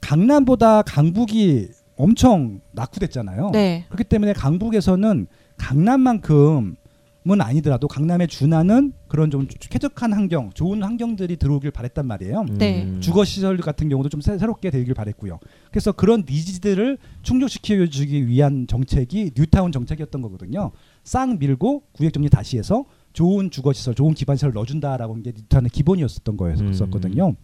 [0.00, 3.50] 강남보다 강북이 엄청 낙후됐잖아요.
[3.52, 3.84] 네.
[3.88, 5.26] 그렇기 때문에 강북에서는
[5.56, 6.76] 강남만큼
[7.40, 12.44] 아니더라도 강남에 준하는 그런 좀 쾌적한 환경, 좋은 환경들이 들어오길 바랬단 말이에요.
[12.58, 12.84] 네.
[12.84, 13.00] 음.
[13.00, 15.38] 주거 시설 같은 경우도 좀 새, 새롭게 되길 바랬고요.
[15.70, 20.72] 그래서 그런 니즈들을 충족시켜주기 위한 정책이 뉴타운 정책이었던 거거든요.
[21.04, 25.32] 싹 밀고 구획 정리 다시 해서 좋은 주거 시설, 좋은 기반 시설을 넣어준다라고 하는 게
[25.36, 27.34] 뉴타운의 기본이었었던 거였었거든요.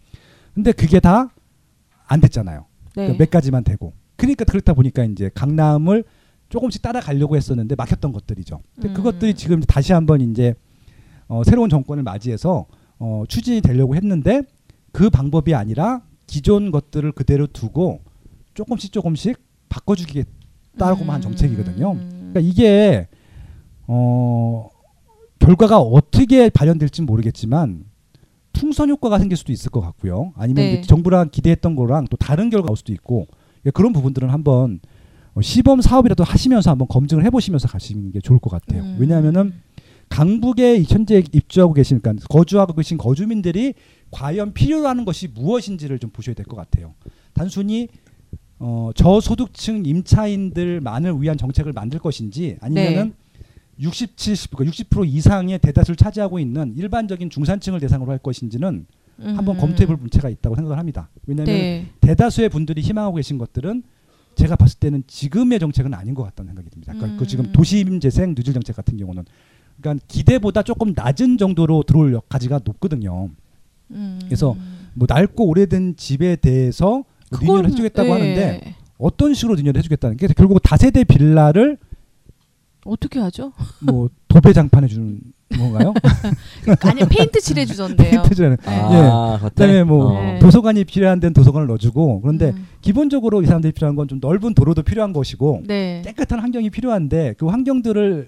[0.53, 1.29] 근데 그게 다
[2.07, 2.59] 안 됐잖아요.
[2.59, 2.93] 네.
[2.93, 3.93] 그러니까 몇 가지만 되고.
[4.15, 6.03] 그러니까 그렇다 보니까 이제 강남을
[6.49, 8.61] 조금씩 따라가려고 했었는데 막혔던 것들이죠.
[8.75, 8.93] 근데 음.
[8.93, 10.53] 그것들이 지금 다시 한번 이제
[11.27, 12.65] 어, 새로운 정권을 맞이해서
[12.99, 14.43] 어, 추진이 되려고 했는데
[14.91, 18.01] 그 방법이 아니라 기존 것들을 그대로 두고
[18.53, 19.39] 조금씩 조금씩
[19.69, 21.91] 바꿔주겠다고만 한 정책이거든요.
[21.93, 22.31] 음.
[22.33, 23.07] 그러니까 이게
[23.87, 24.69] 어,
[25.39, 27.85] 결과가 어떻게 발현될지 모르겠지만
[28.53, 30.33] 풍선 효과가 생길 수도 있을 것 같고요.
[30.35, 30.81] 아니면 네.
[30.81, 33.27] 정부랑 기대했던 거랑 또 다른 결과가 올 수도 있고
[33.65, 34.85] 예, 그런 부분들은 한번 어,
[35.41, 38.83] 시범 사업이라도 하시면서 한번 검증을 해보시면서 가시는 게 좋을 것 같아요.
[38.83, 38.97] 음.
[38.99, 39.53] 왜냐하면은
[40.09, 43.73] 강북에 현재 입주하고 계신 그러니까 거주하고 계신 거주민들이
[44.11, 46.93] 과연 필요로 하는 것이 무엇인지를 좀 보셔야 될 것 같아요.
[47.33, 47.87] 단순히
[48.59, 53.13] 어, 저소득층 임차인들만을 위한 정책을 만들 것인지 아니면은
[53.79, 58.85] 60, 70, 그러니까 60% 이상의 대다수를 차지하고 있는 일반적인 중산층을 대상으로 할 것인지는
[59.17, 59.59] 한번 음.
[59.59, 61.09] 검토해볼 문제가 있다고 생각을 합니다.
[61.25, 61.87] 왜냐하면 네.
[61.99, 63.83] 대다수의 분들이 희망하고 계신 것들은
[64.35, 66.93] 제가 봤을 때는 지금의 정책은 아닌 것 같다는 생각이 듭니다.
[66.93, 67.27] 그러니까 그 음.
[67.27, 69.25] 지금 도심 재생 누질 정책 같은 경우는
[69.81, 73.29] 그러니까 기대보다 조금 낮은 정도로 들어올 가지가 높거든요.
[73.91, 74.19] 음.
[74.25, 74.55] 그래서
[74.93, 78.11] 뭐 낡고 오래된 집에 대해서 뭐 리뉴얼 해주겠다고 예.
[78.11, 81.77] 하는데 어떤 식으로 리뉴얼 해주겠다는 게 결국 다세대 빌라를
[82.85, 83.51] 어떻게 하죠?
[83.81, 85.93] 뭐 도배 장판해 주는 건가요?
[86.81, 88.09] 아니 페인트 칠해 주던데요.
[88.23, 89.49] 페인트라는 아, 그때?
[89.49, 90.39] 그다음에 뭐 네.
[90.39, 92.67] 도서관이 필요한 데는 도서관을 넣어주고 그런데 음.
[92.81, 96.01] 기본적으로 이 사람들이 필요한 건 좀 넓은 도로도 필요한 것이고 네.
[96.05, 98.27] 깨끗한 환경이 필요한데 그 환경들을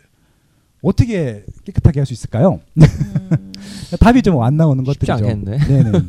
[0.84, 2.59] 어떻게 깨끗하게 할 수 있을까요?
[2.78, 2.82] 음.
[3.99, 5.13] 답이 좀 안 나오는 쉽지 것들이죠.
[5.26, 5.57] 않겠는데.
[5.68, 5.99] 네네.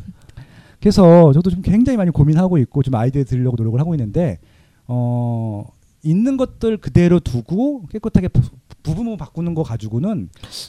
[0.80, 4.38] 그래서 저도 좀 굉장히 많이 고민하고 있고 좀 아이디어 드리려고 노력을 하고 있는데
[4.86, 5.66] 어
[6.03, 8.40] 있는 것들 그대로 두고 깨끗하게 부,
[8.82, 10.28] 부분 바꾸는 거 가지고는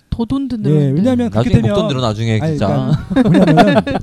[0.09, 0.69] 더 돈 드는.
[0.71, 2.91] 예 왜냐하면 그렇게 되면 들어 나중에 아니, 진짜.
[3.13, 3.99] 그러니까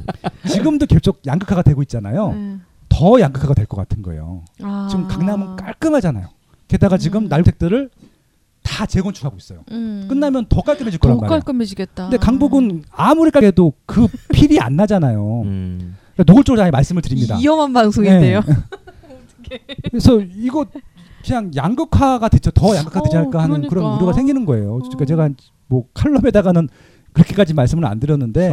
[0.48, 2.32] 지금도 계속 양극화가 되고 있잖아요.
[2.32, 2.56] 네.
[2.88, 4.44] 더 양극화가 될 것 같은 거예요.
[4.62, 4.86] 아.
[4.90, 6.28] 지금 강남은 깔끔하잖아요.
[6.68, 7.28] 게다가 지금 음.
[7.28, 7.90] 난주택들을
[8.62, 9.64] 다 재건축하고 있어요.
[9.70, 10.06] 음.
[10.08, 11.38] 끝나면 더 깔끔해질 거란 더 말이에요.
[11.40, 12.04] 깔끔해지겠다.
[12.04, 15.42] 근데 강북은 아무리 깔끔해도 그 필이 안 나잖아요.
[15.42, 15.96] 음.
[16.14, 17.36] 그러니까 노골적으로 아예 말씀을 드립니다.
[17.38, 18.40] 위험한 방송인데요.
[19.50, 19.58] 네.
[19.90, 20.64] 그래서 이거
[21.26, 22.50] 그냥 양극화가 되죠.
[22.52, 23.96] 더 양극화 되지 어, 않을까 하는 그런 그러니까.
[23.96, 24.78] 우려가 생기는 거예요.
[24.78, 25.06] 그러니까 어.
[25.06, 25.30] 제가
[25.66, 26.68] 뭐 칼럼에다가는
[27.12, 28.50] 그렇게까지 말씀을 안 드렸는데.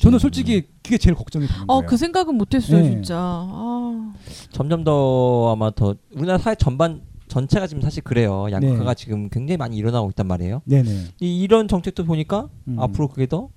[0.00, 1.86] 저는 솔직히 그게 제일 걱정이 되는 어, 거예요.
[1.88, 2.90] 그 생각은 못했어요, 네.
[2.90, 3.16] 진짜.
[3.18, 4.12] 아.
[4.50, 8.46] 점점 더 아마 더 우리나라 사회 전반 전체가 지금 사실 그래요.
[8.50, 9.02] 양극화가 네.
[9.02, 10.60] 지금 굉장히 많이 일어나고 있단 말이에요.
[10.66, 10.90] 네네.
[11.20, 12.78] 이, 이런 정책도 보니까 음.
[12.78, 13.48] 앞으로 그게 더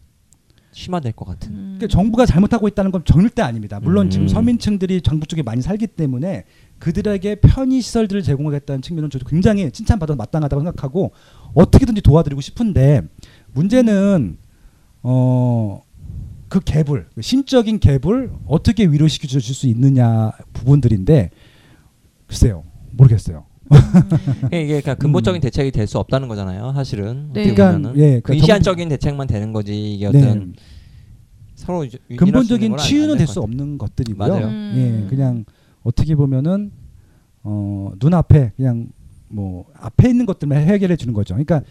[0.71, 1.51] 심화될 것 같은.
[1.51, 1.75] 음.
[1.77, 3.79] 그러니까 정부가 잘못하고 있다는 건 절대 아닙니다.
[3.81, 4.09] 물론 음.
[4.09, 6.45] 지금 서민층들이 정부 쪽에 많이 살기 때문에
[6.85, 11.13] 그들에게 편의 시설들을 제공하겠다는 측면은 저도 굉장히 칭찬받아 마땅하다고 생각하고
[11.55, 13.01] 어떻게든지 도와드리고 싶은데
[13.53, 14.37] 문제는
[15.01, 15.81] 어.
[16.47, 21.31] 그 갭을 그 심적인 갭을 어떻게 위로시켜 줄 수 있느냐 부분들인데
[22.27, 23.45] 글쎄요 모르겠어요.
[24.53, 26.71] 이게 그냥 근본적인 대책이 될 수 없다는 거잖아요.
[26.75, 27.41] 사실은 네.
[27.41, 30.53] 어떻게 그러니까 예, 그러니까 근시안적인 대책만 되는 거지 이게 정부- 어떤 네,
[31.55, 31.83] 서로
[32.15, 33.39] 근본적인 치유는 될것 수.
[33.41, 34.27] 없는 것들이고요.
[34.27, 34.45] 맞아요.
[34.47, 35.03] 음.
[35.07, 35.45] 예, 그냥
[35.85, 36.71] 어떻게 보면은
[37.43, 38.89] 어, 눈앞에 그냥
[39.29, 41.35] 뭐 앞에 있는 것들만 해결해 주는 거죠.
[41.35, 41.61] 그러니까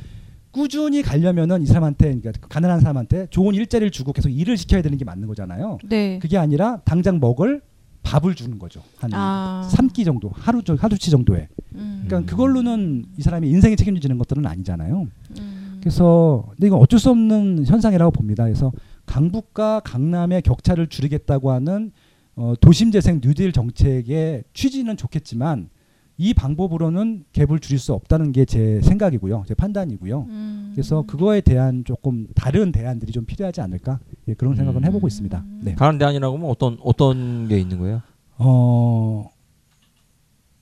[0.53, 5.05] 꾸준히 가려면은 이 사람한테 그러니까 가난한 사람한테 좋은 일자리를 주고 계속 일을 시켜야 되는 게
[5.05, 5.79] 맞는 거잖아요.
[5.89, 6.19] 네.
[6.21, 7.61] 그게 아니라 당장 먹을
[8.05, 8.83] 밥을 주는 거죠.
[8.99, 9.69] 한 아.
[9.73, 11.49] 3끼 정도, 하루 정- 하루치 정도에.
[11.75, 12.05] 음.
[12.07, 15.09] 그러니까 그걸로는 이 사람이 인생에 책임지는 것들은 아니잖아요.
[15.41, 15.79] 음.
[15.81, 18.45] 그래서 근데 이건 어쩔 수 없는 현상이라고 봅니다.
[18.45, 18.71] 그래서
[19.07, 21.91] 강북과 강남의 격차를 줄이겠다고 하는
[22.37, 25.69] 어, 도심재생 뉴딜 정책의 취지는 좋겠지만
[26.17, 30.27] 이 방법으로는 갭을 줄일 수 없다는 게 제 생각이고요, 제 판단이고요.
[30.29, 30.71] 음.
[30.75, 34.87] 그래서 그거에 대한 조금 다른 대안들이 좀 필요하지 않을까 예, 그런 생각은 음.
[34.87, 35.45] 해보고 있습니다.
[35.63, 35.75] 네.
[35.75, 38.03] 다른 대안이라고 하면 어떤 어떤 게 있는 거예요?
[38.39, 39.29] 어,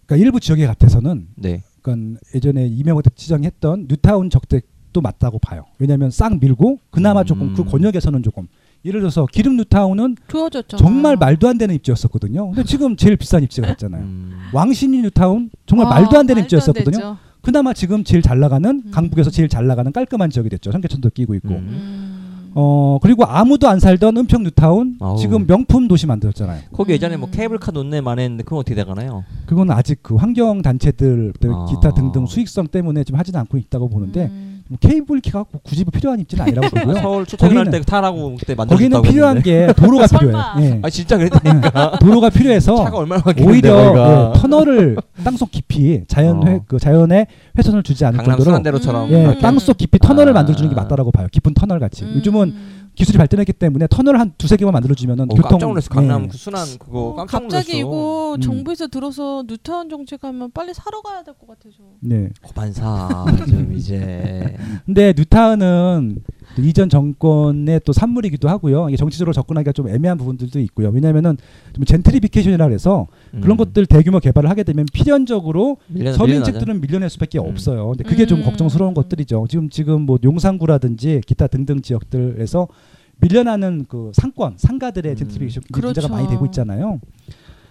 [0.07, 1.62] 그러니까 일부 지역에 같아서는 네.
[1.83, 5.64] 그러니까 예전에 이명박 때 지정했던 뉴타운 적대도 맞다고 봐요.
[5.79, 7.55] 왜냐하면 싹 밀고 그나마 조금 음.
[7.55, 8.49] 그 권역에서는 조금
[8.85, 10.78] 예를 들어서 기름 뉴타운은 좋아졌잖아.
[10.83, 12.49] 정말 말도 안 되는 입지였었거든요.
[12.51, 14.03] 근데 지금 제일 비싼 입지가 됐잖아요.
[14.03, 14.33] 음.
[14.53, 16.97] 왕신이 뉴타운 정말 아, 말도 안 되는 말도 안 입지였었거든요.
[16.97, 17.16] 되죠.
[17.43, 18.91] 그나마 지금 제일 잘 나가는 음.
[18.91, 20.72] 강북에서 제일 잘 나가는 깔끔한 지역이 됐죠.
[20.72, 21.49] 청계천도 끼고 있고.
[21.51, 21.55] 음.
[21.55, 22.09] 음.
[22.55, 25.16] 어 그리고 아무도 안 살던 은평 뉴타운 아우.
[25.16, 26.64] 지금 명품 도시 만들었잖아요.
[26.72, 27.33] 거기 예전에 뭐 음.
[27.33, 29.24] 케이블카 논네 만했는데 그건 어떻게 돼가나요?
[29.47, 31.66] 그건 아직 그 환경 단체들 아.
[31.70, 34.62] 기타 등등 수익성 때문에 지금 하지는 않고 있다고 보는데 음.
[34.73, 37.01] 뭐 케이블 키가 굳이 필요한 입지는 아니라고 보고요.
[37.03, 40.55] 서울 출퇴근할 때 타라고 그때 만들었다고 거기는 필요한 게 도로가 설마.
[40.55, 40.75] 필요해요.
[40.77, 40.81] 예.
[40.83, 41.99] 아 진짜 그랬다니까.
[42.01, 44.33] 도로가 필요해서 차가 얼마나 오히려.
[44.35, 46.61] 예, 터널을 땅속 깊이 자연 회, 어.
[46.66, 47.27] 그 자연의
[47.59, 49.12] 훼손을 주지 않을 강남 정도로 순환대로처럼 음.
[49.12, 49.39] 예.
[49.41, 50.35] 땅속 깊이 터널을 아.
[50.35, 51.27] 만들어 주는 게 맞다라고 봐요.
[51.31, 52.05] 깊은 터널 같이.
[52.05, 52.14] 음.
[52.16, 52.55] 요즘은
[52.95, 55.88] 기술이 발전했기 때문에 터널 한 두세 개만 만들어주면은 어, 교통 깜짝 놀랐어.
[55.88, 56.28] 강남 예.
[56.28, 57.57] 그 순환 그거 어, 깜짝 놀랐어.
[57.59, 58.40] 갑자기 이거 음.
[58.40, 61.76] 정부에서 들어서 뉴타운 정책하면 빨리 사러 가야 될 것 같아서.
[62.01, 62.28] 네.
[62.43, 68.89] 거반사 좀 이제 근데 뉴타운은 또 이전 정권의 또 산물이기도 하고요.
[68.89, 70.91] 이게 정치적으로 접근하기가 좀 애매한 부분들도 있고요.
[70.91, 71.37] 왜냐하면은
[71.73, 73.57] 좀 젠트리피케이션이라 그래서 그런 음.
[73.57, 76.13] 것들 대규모 개발을 하게 되면 필연적으로 밀려-.
[76.13, 77.47] 서민층들은 밀려낼 수밖에 음.
[77.47, 77.89] 없어요.
[77.89, 78.45] 근데 그게 좀 음.
[78.45, 79.47] 걱정스러운 것들이죠.
[79.49, 82.69] 지금 지금 뭐 용산구라든지 기타 등등 지역들에서
[83.21, 85.17] 밀려나는 그 상권, 상가들의 음.
[85.17, 86.01] 젠트리피케이션 그렇죠.
[86.01, 87.01] 문제가 많이 되고 있잖아요.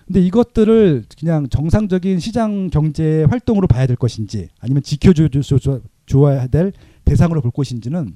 [0.07, 6.73] 근데 이것들을 그냥 정상적인 시장 경제 활동으로 봐야 될 것인지 아니면 지켜줘야 될
[7.05, 8.15] 대상으로 볼 것인지는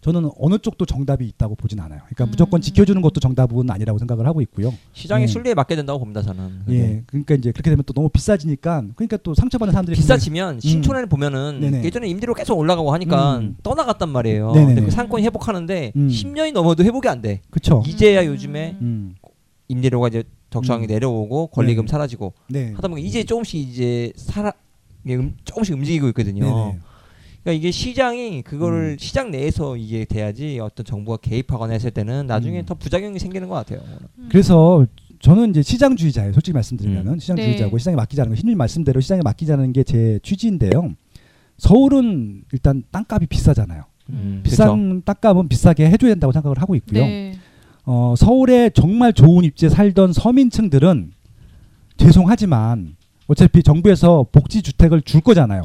[0.00, 2.00] 저는 어느 쪽도 정답이 있다고 보진 않아요.
[2.06, 2.30] 그러니까 음.
[2.30, 4.72] 무조건 지켜주는 것도 정답은 아니라고 생각을 하고 있고요.
[4.94, 5.26] 시장의 예.
[5.26, 6.62] 순리에 맞게 된다고 봅니다 저는.
[6.64, 6.78] 그게.
[6.78, 11.56] 예, 그러니까 이제 그렇게 되면 또 너무 비싸지니까 그러니까 또 상처받는 사람들이 비싸지면 신촌에 보면은
[11.56, 11.60] 음.
[11.60, 11.84] 네네.
[11.84, 13.56] 예전에 임대료 계속 올라가고 하니까 음.
[13.62, 14.52] 떠나갔단 말이에요.
[14.52, 14.66] 네네네.
[14.74, 16.08] 근데 그 상권이 회복하는데 음.
[16.08, 17.42] 10년이 넘어도 회복이 안 돼.
[17.50, 17.82] 그렇죠.
[17.86, 18.26] 이제야 음.
[18.26, 19.14] 요즘에 음.
[19.68, 20.88] 임대료가 이제 적정하게 음.
[20.88, 21.90] 내려오고 권리금 네.
[21.90, 22.72] 사라지고 네.
[22.74, 24.52] 하다 보니까 이제 조금씩 이제 살아
[25.06, 26.44] 음, 조금씩 움직이고 있거든요.
[26.44, 26.78] 네네.
[27.42, 28.96] 그러니까 이게 시장이 그거를 음.
[28.98, 32.66] 시장 내에서 이게 돼야지 어떤 정부가 개입하거나 했을 때는 나중에 음.
[32.66, 33.80] 더 부작용이 생기는 것 같아요.
[34.28, 34.86] 그래서
[35.20, 36.32] 저는 이제 시장주의자예요.
[36.32, 37.18] 솔직히 말씀드리면은 음.
[37.18, 37.78] 시장주의자고 네.
[37.78, 40.94] 시장에 맡기자는 거 신님 말씀대로 시장에 맡기자는 게 제 취지인데요.
[41.58, 43.84] 서울은 일단 땅값이 비싸잖아요.
[44.10, 47.02] 음, 비싼 땅값은 비싸게 해줘야 된다고 생각을 하고 있고요.
[47.04, 47.34] 네.
[47.84, 51.12] 어, 서울에 정말 좋은 입지에 살던 서민층들은
[51.96, 55.62] 죄송하지만 어차피 정부에서 복지 주택을 줄 거잖아요.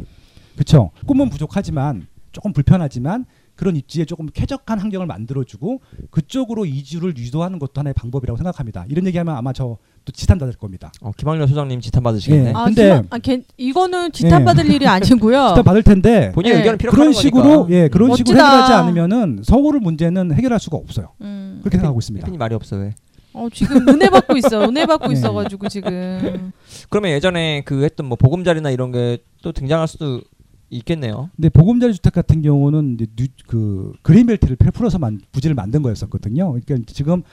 [0.56, 0.92] 그렇죠?
[1.06, 3.26] 꿈은 부족하지만 조금 불편하지만
[3.56, 5.80] 그런 입지에 조금 쾌적한 환경을 만들어주고
[6.12, 8.86] 그쪽으로 이주를 유도하는 것도 하나의 방법이라고 생각합니다.
[8.90, 10.92] 이런 얘기하면 아마 저 또 지탄 받을 겁니다.
[11.02, 12.50] 어, 김학렬 소장님 지탄 받으시겠네.
[12.50, 12.54] 예.
[12.54, 15.48] 아, 근데- 기만- 아, 걔- 이거는 지탄받을 일이 아니고요.
[15.50, 16.60] 지탄 받을 텐데 본인의 네.
[16.60, 17.22] 의견은 필요한 그런 거니까.
[17.24, 18.28] 식으로 예 그런 멋지다.
[18.30, 21.08] 식으로 해결하지 않으면은 서울을 문제는 해결할 수가 없어요.
[21.22, 21.58] 음.
[21.64, 22.30] 그렇게 생각하고 있습니다.
[22.38, 22.94] 말이 없어 왜?
[23.34, 24.62] 어, 지금 은혜 받고 있어.
[24.70, 25.14] 은혜 받고 네.
[25.14, 26.52] 있어가지고 지금.
[26.92, 30.22] 그러면 예전에 그 했던 뭐 보금자리나 이런 게 또 등장할 수도
[30.70, 31.30] 있겠네요.
[31.36, 36.52] 근데 보금자리 주택 같은 경우는 이제 뉴, 그 그린벨트를 풀어서 만, 부지를 만든 거였었거든요.
[36.60, 37.24] 그러니까 지금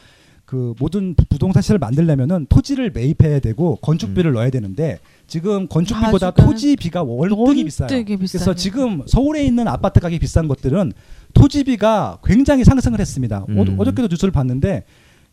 [0.45, 7.03] 그 모든 부- 부동산 시설을 만들려면은 토지를 매입해야 되고 건축비를 넣어야 되는데 지금 건축비보다 토지비가
[7.05, 7.87] 월등히 비싸요.
[8.19, 8.45] 비싸요.
[8.45, 10.93] 그래서 지금 서울에 있는 아파트 가격이 비싼 것들은
[11.33, 13.47] 토지비가 굉장히 상승을 했습니다.
[13.49, 13.59] 음.
[13.59, 14.85] 어, 어저께도 뉴스를 봤는데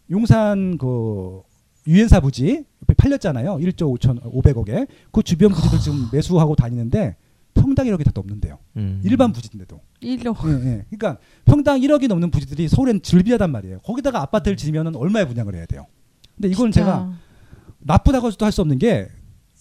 [0.10, 1.42] 용산 그
[1.88, 2.64] 유엔사 부지
[2.98, 3.58] 팔렸잖아요.
[3.58, 7.16] 1조 5천 500억에 그 주변 부지들 지금 매수하고 다니는데
[7.54, 8.58] 평당 1억이 다 넘는데요.
[8.78, 9.02] 음.
[9.04, 9.82] 일반 부지인데도.
[10.02, 10.36] 일로.
[10.46, 10.86] 예, 예.
[10.90, 13.80] 그러니까 평당 1억이 넘는 부지들이 서울엔 즐비하단 말이에요.
[13.80, 15.86] 거기다가 아파트를 지으면은 얼마에 분양을 해야 돼요.
[16.36, 16.86] 근데 이건 진짜.
[16.86, 17.14] 제가
[17.80, 19.08] 나쁘다고도 할 수 없는 게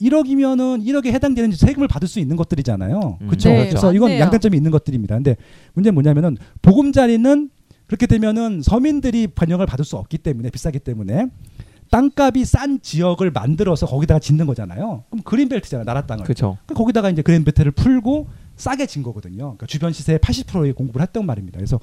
[0.00, 3.18] 1억이면은 1억에 해당되는 세금을 받을 수 있는 것들이잖아요.
[3.20, 3.26] 음.
[3.26, 3.48] 그렇죠.
[3.48, 4.20] 네, 그래서 이건 맞네요.
[4.22, 5.16] 양단점이 있는 것들입니다.
[5.16, 5.36] 근데
[5.74, 7.50] 문제는 뭐냐면은 보금자리는
[7.86, 11.26] 그렇게 되면은 서민들이 반영을 받을 수 없기 때문에 비싸기 때문에
[11.90, 15.04] 땅값이 싼 지역을 만들어서 거기다가 짓는 거잖아요.
[15.10, 15.84] 그럼 그린벨트잖아요.
[15.84, 16.24] 나라 땅을.
[16.24, 16.58] 그렇죠.
[16.66, 19.36] 그 거기다가 이제 그랜베트를 풀고 싸게 진 거거든요.
[19.36, 21.56] 그러니까 주변 시세의 80%의 공급을 했던 말입니다.
[21.58, 21.78] 그래서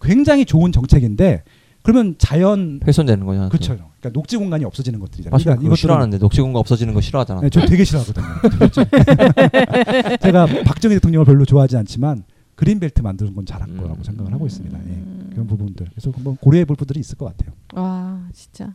[0.00, 1.42] 굉장히 좋은 정책인데
[1.82, 3.48] 그러면 자연 훼손되는 거죠.
[3.48, 3.74] 그렇죠.
[3.74, 5.30] 그러니까 녹지 공간이 없어지는 것들이잖아요.
[5.32, 5.44] 맞아요.
[5.58, 7.40] 그러니까 이것들은- 싫어하는데 녹지공가 없어지는 거 싫어하잖아.
[7.40, 8.26] 네, 저 되게 싫어하거든요.
[8.42, 8.84] 그렇죠.
[10.20, 13.76] 제가 박정희 대통령을 별로 좋아하지 않지만 그린벨트 만드는 건 잘한 음.
[13.78, 14.78] 거라고 생각을 하고 있습니다.
[14.78, 14.82] 예.
[14.82, 15.30] 음.
[15.32, 15.86] 그런 부분들.
[15.90, 17.54] 그래서 한번 고려해 볼 부분들이 있을 것 같아요.
[17.72, 18.74] 와, 진짜.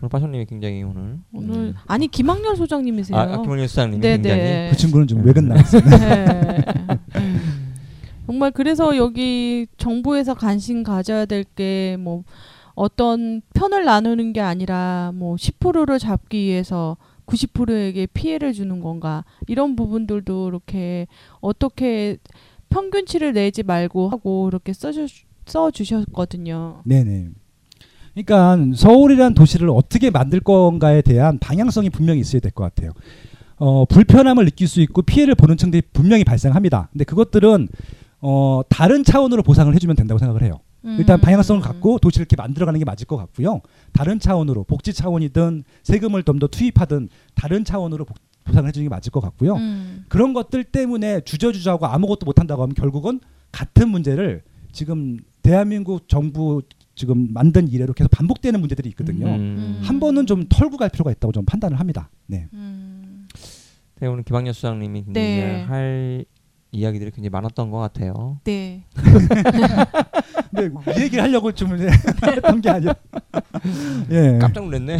[0.00, 1.74] 오늘 파쇼님이 굉장히 오늘 오늘 음.
[1.86, 3.18] 아니 김학렬 소장님이세요.
[3.18, 4.68] 아, 김원일 수장님이 네, 굉장히 네.
[4.70, 5.82] 그 친구는 좀 외근 나왔어요.
[5.82, 6.64] 네.
[8.26, 12.24] 정말 그래서 여기 정부에서 관심 가져야 될 게 뭐
[12.74, 20.48] 어떤 편을 나누는 게 아니라 뭐 10%를 잡기 위해서 90%에게 피해를 주는 건가 이런 부분들도
[20.48, 21.06] 이렇게
[21.40, 22.18] 어떻게
[22.68, 25.06] 평균치를 내지 말고 하고 이렇게 써주,
[25.46, 26.82] 써주셨거든요.
[26.84, 27.28] 네네.
[28.26, 32.92] 그러니까 서울이란 도시를 어떻게 만들 건가에 대한 방향성이 분명히 있어야 될 것 같아요.
[33.58, 36.88] 어, 불편함을 느낄 수 있고 피해를 보는 층들이 분명히 발생합니다.
[36.92, 37.68] 근데 그것들은
[38.20, 40.60] 어, 다른 차원으로 보상을 해주면 된다고 생각을 해요.
[40.98, 41.20] 일단 음.
[41.20, 43.60] 방향성을 갖고 도시를 이렇게 만들어가는 게 맞을 것 같고요.
[43.92, 49.10] 다른 차원으로 복지 차원이든 세금을 좀 더 투입하든 다른 차원으로 복- 보상을 해주는 게 맞을
[49.10, 49.56] 것 같고요.
[49.56, 50.04] 음.
[50.08, 56.62] 그런 것들 때문에 주저주저하고 아무것도 못한다고 하면 결국은 같은 문제를 지금 대한민국 정부
[56.96, 59.26] 지금 만든 이래로 계속 반복되는 문제들이 있거든요.
[59.26, 59.80] 음.
[59.82, 62.10] 한 번은 좀 털고 갈 필요가 있다고 좀 판단을 합니다.
[62.26, 62.48] 네.
[62.54, 63.28] 음.
[64.00, 65.62] 네, 오늘 김학렬 수장님이 굉장히 네.
[65.62, 66.24] 할
[66.72, 68.40] 이야기들이 굉장히 많았던 것 같아요.
[68.44, 68.84] 네.
[70.54, 72.94] 근데 이 얘기를 하려고 좀 했던 게 아니라.
[74.10, 74.38] 예.
[74.40, 74.98] 깜짝 놀랐네.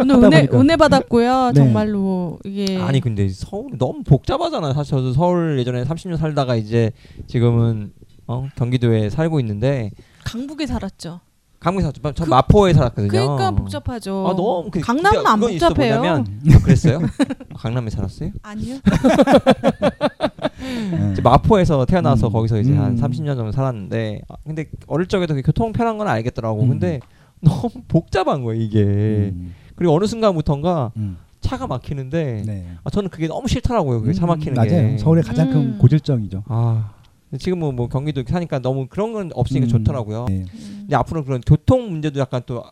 [0.00, 0.60] 오늘 하다 은혜 보니까.
[0.60, 1.46] 은혜 받았고요.
[1.48, 1.52] 네.
[1.54, 4.72] 정말로 이게 아니 근데 서울 너무 복잡하잖아요.
[4.72, 6.92] 사실 저도 서울 예전에 30년 살다가 이제
[7.26, 7.92] 지금은
[8.26, 9.90] 어, 경기도에 살고 있는데
[10.24, 11.20] 강북에 살았죠.
[11.60, 12.00] 강릉에 살았죠.
[12.14, 13.08] 저 그- 마포에 살았거든요.
[13.10, 14.26] 그러니까 복잡하죠.
[14.28, 15.96] 아 너무 그, 강남은 안 복잡해요.
[15.98, 17.00] 뭐냐면 아, 그랬어요?
[17.54, 18.30] 강남에 살았어요?
[18.42, 18.76] 아니요.
[20.62, 21.10] 예.
[21.12, 22.32] 이제 마포에서 태어나서 음.
[22.32, 22.96] 거기서 이제 한 음.
[23.00, 26.62] 30년 정도 살았는데 아, 근데 어릴 적에도 그 교통 편한 건 알겠더라고.
[26.62, 26.68] 음.
[26.70, 27.00] 근데
[27.40, 28.82] 너무 복잡한 거예요 이게.
[28.82, 29.54] 음.
[29.76, 31.16] 그리고 어느 순간부터인가 음.
[31.40, 32.66] 차가 막히는데 네.
[32.84, 34.00] 아, 저는 그게 너무 싫더라고요.
[34.00, 34.68] 그게 차 음, 막히는 맞아요.
[34.92, 34.98] 게.
[34.98, 35.78] 서울의 가장 큰 음.
[35.78, 36.44] 고질정이죠.
[36.46, 36.90] 아
[37.38, 39.68] 지금은 뭐 경기도 사니까 너무 그런 건 없으니까 음.
[39.68, 40.26] 좋더라고요.
[40.28, 40.44] 네.
[40.52, 40.76] 음.
[40.80, 42.64] 근데 앞으로 그런 교통 문제도 약간 또,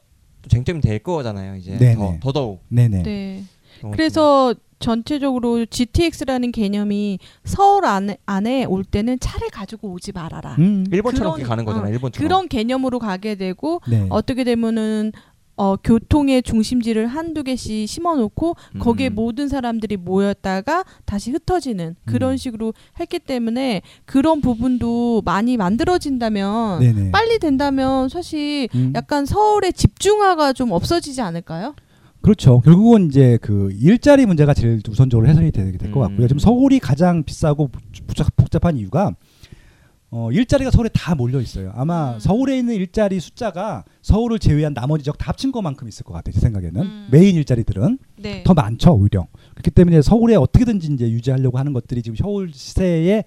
[0.42, 1.56] 또 쟁점이 될 거잖아요.
[1.56, 1.94] 이제 네네.
[1.94, 2.62] 더, 더더욱.
[2.68, 3.02] 네네.
[3.02, 3.44] 네.
[3.78, 3.96] 그런 것도.
[3.96, 10.54] 그래서 전체적으로 GTX라는 개념이 서울 안에, 안에 올 때는 차를 가지고 오지 말아라.
[10.58, 10.86] 음.
[10.92, 11.88] 일본처럼 그런- 가는 거잖아요.
[11.90, 12.28] 어, 일본처럼.
[12.28, 14.06] 그런 개념으로 가게 되고 네.
[14.08, 15.12] 어떻게 되면은
[15.58, 18.78] 어, 교통의 중심지를 한두 개씩 심어놓고 음.
[18.78, 22.36] 거기에 모든 사람들이 모였다가 다시 흩어지는 그런 음.
[22.36, 27.10] 식으로 했기 때문에 그런 부분도 많이 만들어진다면 네네.
[27.10, 28.92] 빨리 된다면 사실 음.
[28.94, 31.74] 약간 서울의 집중화가 좀 없어지지 않을까요?
[32.20, 32.60] 그렇죠.
[32.60, 36.08] 결국은 이제 그 일자리 문제가 제일 우선적으로 해소이 되게 될것 음.
[36.08, 36.28] 같고요.
[36.28, 37.68] 지금 서울이 가장 비싸고
[38.06, 39.12] 복잡, 복잡한 이유가
[40.10, 41.70] 어, 일자리가 서울에 다 몰려 있어요.
[41.74, 42.18] 아마 음.
[42.18, 46.32] 서울에 있는 일자리 숫자가 서울을 제외한 나머지 지역 다 합친 것만큼 있을 것 같아요.
[46.32, 47.08] 제 생각에는 음.
[47.10, 48.42] 메인 일자리들은 네.
[48.44, 49.26] 더 많죠 오히려.
[49.54, 53.24] 그렇기 때문에 서울에 어떻게든지 이제 유지하려고 하는 것들이 지금 서울 시세에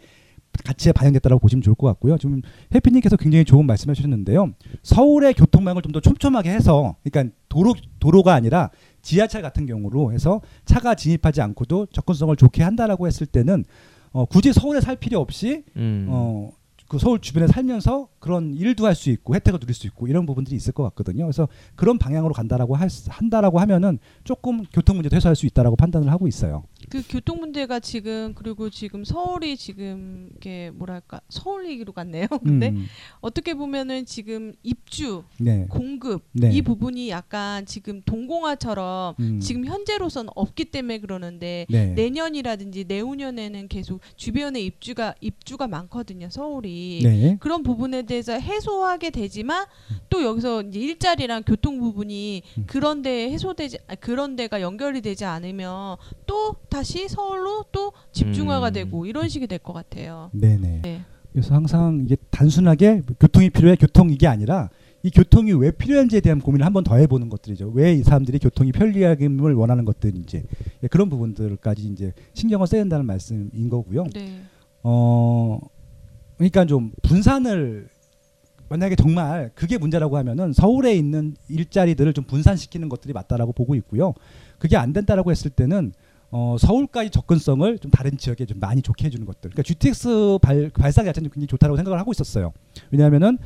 [0.65, 2.17] 가치에 반영됐다고 보시면 좋을 것 같고요.
[2.17, 2.41] 지금
[2.75, 4.51] 해피님께서 굉장히 좋은 말씀해 주셨는데요.
[4.83, 8.69] 서울의 교통망을 좀 더 촘촘하게 해서, 그러니까 도로 도로가 아니라
[9.01, 13.65] 지하철 같은 경우로 해서 차가 진입하지 않고도 접근성을 좋게 한다라고 했을 때는
[14.11, 16.07] 어, 굳이 서울에 살 필요 없이 음.
[16.09, 16.51] 어,
[16.91, 20.55] 그 서울 주변에 살면서 그런 일도 할 수 있고 혜택을 누릴 수 있고 이런 부분들이
[20.55, 21.25] 있을 것 같거든요.
[21.25, 26.11] 그래서 그런 방향으로 간다라고 할, 수- 한다라고 하면은 조금 교통 문제도 해소할 수 있다라고 판단을
[26.11, 26.63] 하고 있어요.
[26.89, 32.27] 그 교통 문제가 지금 그리고 지금 서울이 지금 이게 뭐랄까 서울 얘기로 갔네요.
[32.43, 32.85] 근데 음,
[33.21, 35.65] 어떻게 보면은 지금 입주 네.
[35.69, 36.51] 공급 네.
[36.51, 41.87] 이 부분이 약간 지금 동공화처럼 음, 지금 현재로서는 없기 때문에 그러는데 네.
[41.93, 47.37] 내년이라든지 내후년에는 계속 주변에 입주가 입주가 많거든요 서울이 네.
[47.39, 49.65] 그런 부분에 대해서 해소하게 되지만
[50.09, 52.63] 또 여기서 이제 일자리랑 교통 부분이 음.
[52.67, 55.95] 그런데 해소되지 아, 그런 데가 연결이 되지 않으면
[56.27, 58.73] 또 다시 서울로 또 집중화가 음.
[58.73, 60.29] 되고 이런 식이 될 것 같아요.
[60.33, 60.79] 네네.
[60.81, 61.01] 네.
[61.31, 64.69] 그래서 항상 이게 단순하게 교통이 필요해 교통 이게 아니라
[65.03, 67.71] 이 교통이 왜 필요한지에 대한 고민을 한 번 더 해보는 것들이죠.
[67.73, 70.43] 왜 이 사람들이 교통이 편리함을 원하는 것들인지
[70.83, 74.03] 예, 그런 부분들까지 이제 신경을 써야 된다는 말씀인 거고요.
[74.13, 74.41] 네.
[74.83, 75.59] 어
[76.37, 77.87] 그러니까 좀 분산을
[78.71, 84.13] 만약에 정말 그게 문제라고 하면은 서울에 있는 일자리들을 좀 분산시키는 것들이 맞다라고 보고 있고요.
[84.59, 85.91] 그게 안 된다라고 했을 때는
[86.31, 89.51] 어 서울까지 접근성을 좀 다른 지역에 좀 많이 좋게 해주는 것들.
[89.51, 92.53] 그러니까 GTX 발 발상 자체는 굉장히 좋다라고 생각을 하고 있었어요.
[92.91, 93.37] 왜냐하면은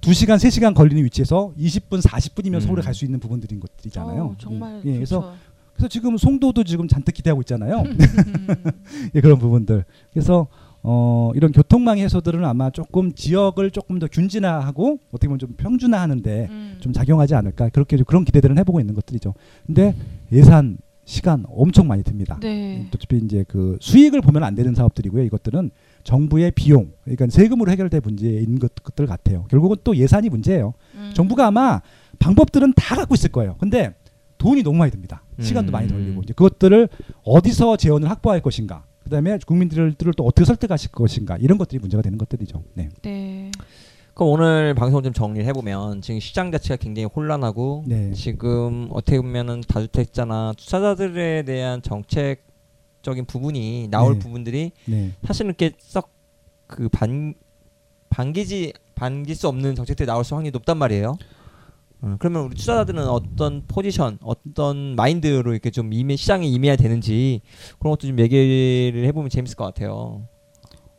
[0.00, 2.60] 2시간, 3시간 걸리는 위치에서 20분, 40분이면 음.
[2.60, 4.24] 서울에 갈 수 있는 부분들인 것들이잖아요.
[4.24, 5.34] 어, 정말 예, 예, 그래서.
[5.74, 7.80] 그래서 지금 송도도 지금 잔뜩 기대하고 있잖아요.
[7.80, 7.98] 음.
[9.14, 9.84] 예, 그런 부분들.
[10.12, 10.48] 그래서
[10.84, 16.76] 어, 이런 교통망 해소들은 아마 조금 지역을 조금 더 균진화하고 어떻게 보면 좀 평준화하는데 음.
[16.80, 19.34] 좀 작용하지 않을까 그렇게 좀 그런 기대들은 해보고 있는 것들이죠.
[19.66, 19.94] 근데
[20.32, 22.38] 예산 시간 엄청 많이 듭니다.
[22.40, 22.86] 네.
[22.94, 25.24] 어차피 이제 그 수익을 보면 안 되는 사업들이고요.
[25.24, 25.70] 이것들은
[26.04, 29.44] 정부의 비용, 그러니까 세금으로 해결될 문제인 것- 것들 같아요.
[29.50, 30.74] 결국은 또 예산이 문제예요.
[30.94, 31.10] 음.
[31.14, 31.80] 정부가 아마
[32.18, 33.56] 방법들은 다 갖고 있을 거예요.
[33.58, 33.94] 근데
[34.38, 35.22] 돈이 너무 많이 듭니다.
[35.40, 35.72] 시간도 음.
[35.72, 36.88] 많이 걸리고 이제 그것들을
[37.24, 38.84] 어디서 재원을 확보할 것인가.
[39.12, 42.64] 그다음에 국민들을 또 어떻게 설득하실 것인가 이런 것들이 문제가 되는 것들이죠.
[42.72, 42.88] 네.
[43.02, 43.50] 네.
[44.14, 48.12] 그럼 오늘 방송을 좀 정리를 해보면 지금 시장 자체가 굉장히 혼란하고 네.
[48.12, 54.18] 지금 어떻게 보면은 다주택자나 투자자들에 대한 정책적인 부분이 나올 네.
[54.18, 55.12] 부분들이 네.
[55.26, 57.34] 사실은 이렇게 썩그 반
[58.08, 61.16] 반기지 반길 수 없는 정책들이 나올 수 확률이 높단 말이에요.
[62.02, 67.40] 어, 그러면 우리 투자자들은 어떤 포지션, 어떤 마인드로 이렇게 좀 임해 시장에 임해야 되는지
[67.78, 70.26] 그런 것도 좀 얘기를 해보면 재밌을 것 같아요.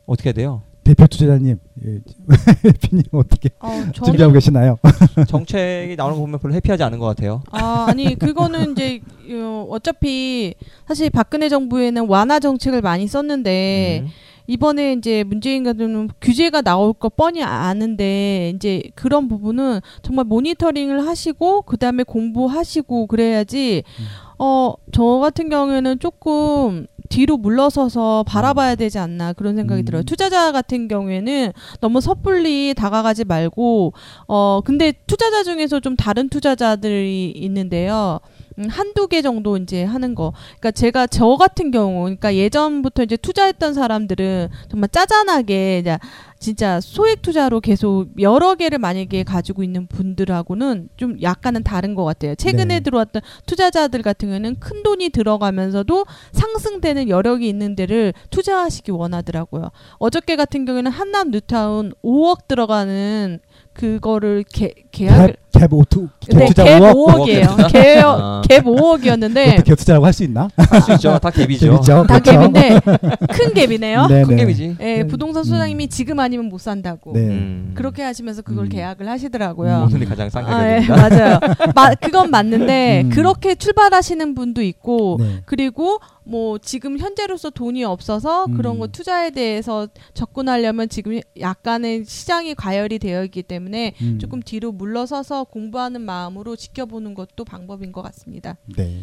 [0.06, 0.62] 어떻게 해야 돼요?
[0.82, 2.00] 대표 투자자님, 예,
[2.82, 4.76] 피님 어떻게 어, 저는 준비하고 계시나요?
[5.28, 7.42] 정책이 나오는 거 보면 별로 해피하지 않은 것 같아요.
[7.50, 9.00] 아, 아니 그거는 이제
[9.30, 10.54] 어, 어차피
[10.86, 14.08] 사실 박근혜 정부에는 완화 정책을 많이 썼는데 음.
[14.46, 21.62] 이번에 이제 문재인 같은 규제가 나올 거 뻔히 아는데 이제 그런 부분은 정말 모니터링을 하시고
[21.62, 24.04] 그 다음에 공부하시고 그래야지 음.
[24.36, 29.84] 어저 같은 경우에는 조금 뒤로 물러서서 바라봐야 되지 않나 그런 생각이 음.
[29.84, 30.02] 들어요.
[30.02, 33.92] 투자자 같은 경우에는 너무 섣불리 다가가지 말고
[34.26, 38.20] 어 근데 투자자 중에서 좀 다른 투자자들이 있는데요.
[38.58, 40.32] 음, 한두 개 정도 이제 하는 거.
[40.60, 45.98] 그러니까 제가 저 같은 경우, 그러니까 예전부터 이제 투자했던 사람들은 정말 짜잔하게 이제
[46.38, 52.34] 진짜 소액 투자로 계속 여러 개를 만약에 가지고 있는 분들하고는 좀 약간은 다른 것 같아요.
[52.34, 52.80] 최근에 네.
[52.80, 59.70] 들어왔던 투자자들 같은 경우는 큰 돈이 들어가면서도 상승되는 여력이 있는 데를 투자하시기 원하더라고요.
[59.98, 63.40] 어저께 같은 경우에는 한남 뉴타운 5억 들어가는
[63.72, 67.46] 그거를 개, 계약을 갭, 갭 오투 네, 갭 투자 갭 5억 5억이에요.
[67.68, 68.42] 갭, 아.
[68.44, 70.48] 갭 5억이었는데 그것도 갭 투자라고 할 수 있나?
[70.56, 71.18] 할 수 있죠.
[71.18, 71.60] 다 갭이죠.
[71.60, 72.06] 재밌죠?
[72.06, 72.32] 다 그렇죠?
[72.32, 72.80] 갭인데
[73.32, 74.08] 큰 갭이네요.
[74.08, 74.44] 네, 큰 네.
[74.44, 74.76] 갭이지.
[74.80, 75.08] 예, 음.
[75.08, 77.12] 부동산 소장님이 지금 아니면 못 산다고.
[77.12, 77.20] 네.
[77.20, 77.72] 음.
[77.74, 78.68] 그렇게 하시면서 그걸 음.
[78.68, 79.88] 계약을 하시더라고요.
[79.90, 81.08] 오늘이 가장 싼 아, 예, 가격입니다.
[81.16, 81.40] 맞아요.
[81.74, 83.10] 마, 그건 맞는데 음.
[83.10, 85.42] 그렇게 출발하시는 분도 있고 네.
[85.46, 88.56] 그리고 뭐 지금 현재로서 돈이 없어서 음.
[88.56, 94.18] 그런 거 투자에 대해서 접근하려면 지금 약간의 시장이 과열이 되어 있기 때문에 음.
[94.18, 98.56] 조금 뒤로 물러서서 공부하는 마음으로 지켜보는 것도 방법인 것 같습니다.
[98.76, 99.00] 네.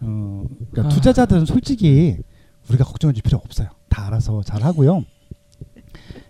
[0.00, 0.88] 어, 그러니까 아.
[0.88, 2.16] 투자자들은 솔직히
[2.68, 3.68] 우리가 걱정할 필요 없어요.
[3.88, 5.04] 다 알아서 잘 하고요.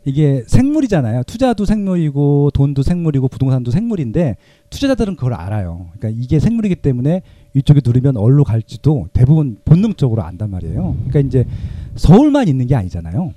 [0.04, 1.22] 이게 생물이잖아요.
[1.24, 4.36] 투자도 생물이고 돈도 생물이고 부동산도 생물인데
[4.70, 5.90] 투자자들은 그걸 알아요.
[5.96, 7.22] 그러니까 이게 생물이기 때문에
[7.54, 10.96] 이쪽에 누르면 어디로 갈지도 대부분 본능적으로 안단 말이에요.
[11.08, 11.44] 그러니까 이제
[11.94, 13.32] 서울만 있는 게 아니잖아요.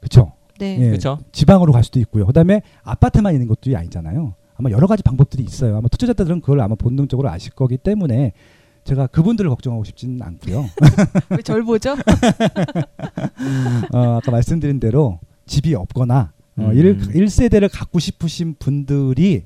[0.00, 0.32] 그렇죠?
[0.58, 0.78] 네.
[0.80, 0.88] 예.
[0.88, 1.18] 그렇죠.
[1.32, 2.26] 지방으로 갈 수도 있고요.
[2.26, 4.34] 그다음에 아파트만 있는 것도 아니잖아요.
[4.56, 5.76] 아마 여러 가지 방법들이 있어요.
[5.76, 8.32] 아마 투자자들은 그걸 아마 본능적으로 아실 거기 때문에
[8.84, 10.66] 제가 그분들을 걱정하고 싶지는 않고요.
[11.30, 11.96] 왜 절 보죠?
[13.92, 16.76] 어, 아까 말씀드린 대로 집이 없거나 어, 음.
[16.76, 19.44] 일 1세대를 갖고 싶으신 분들이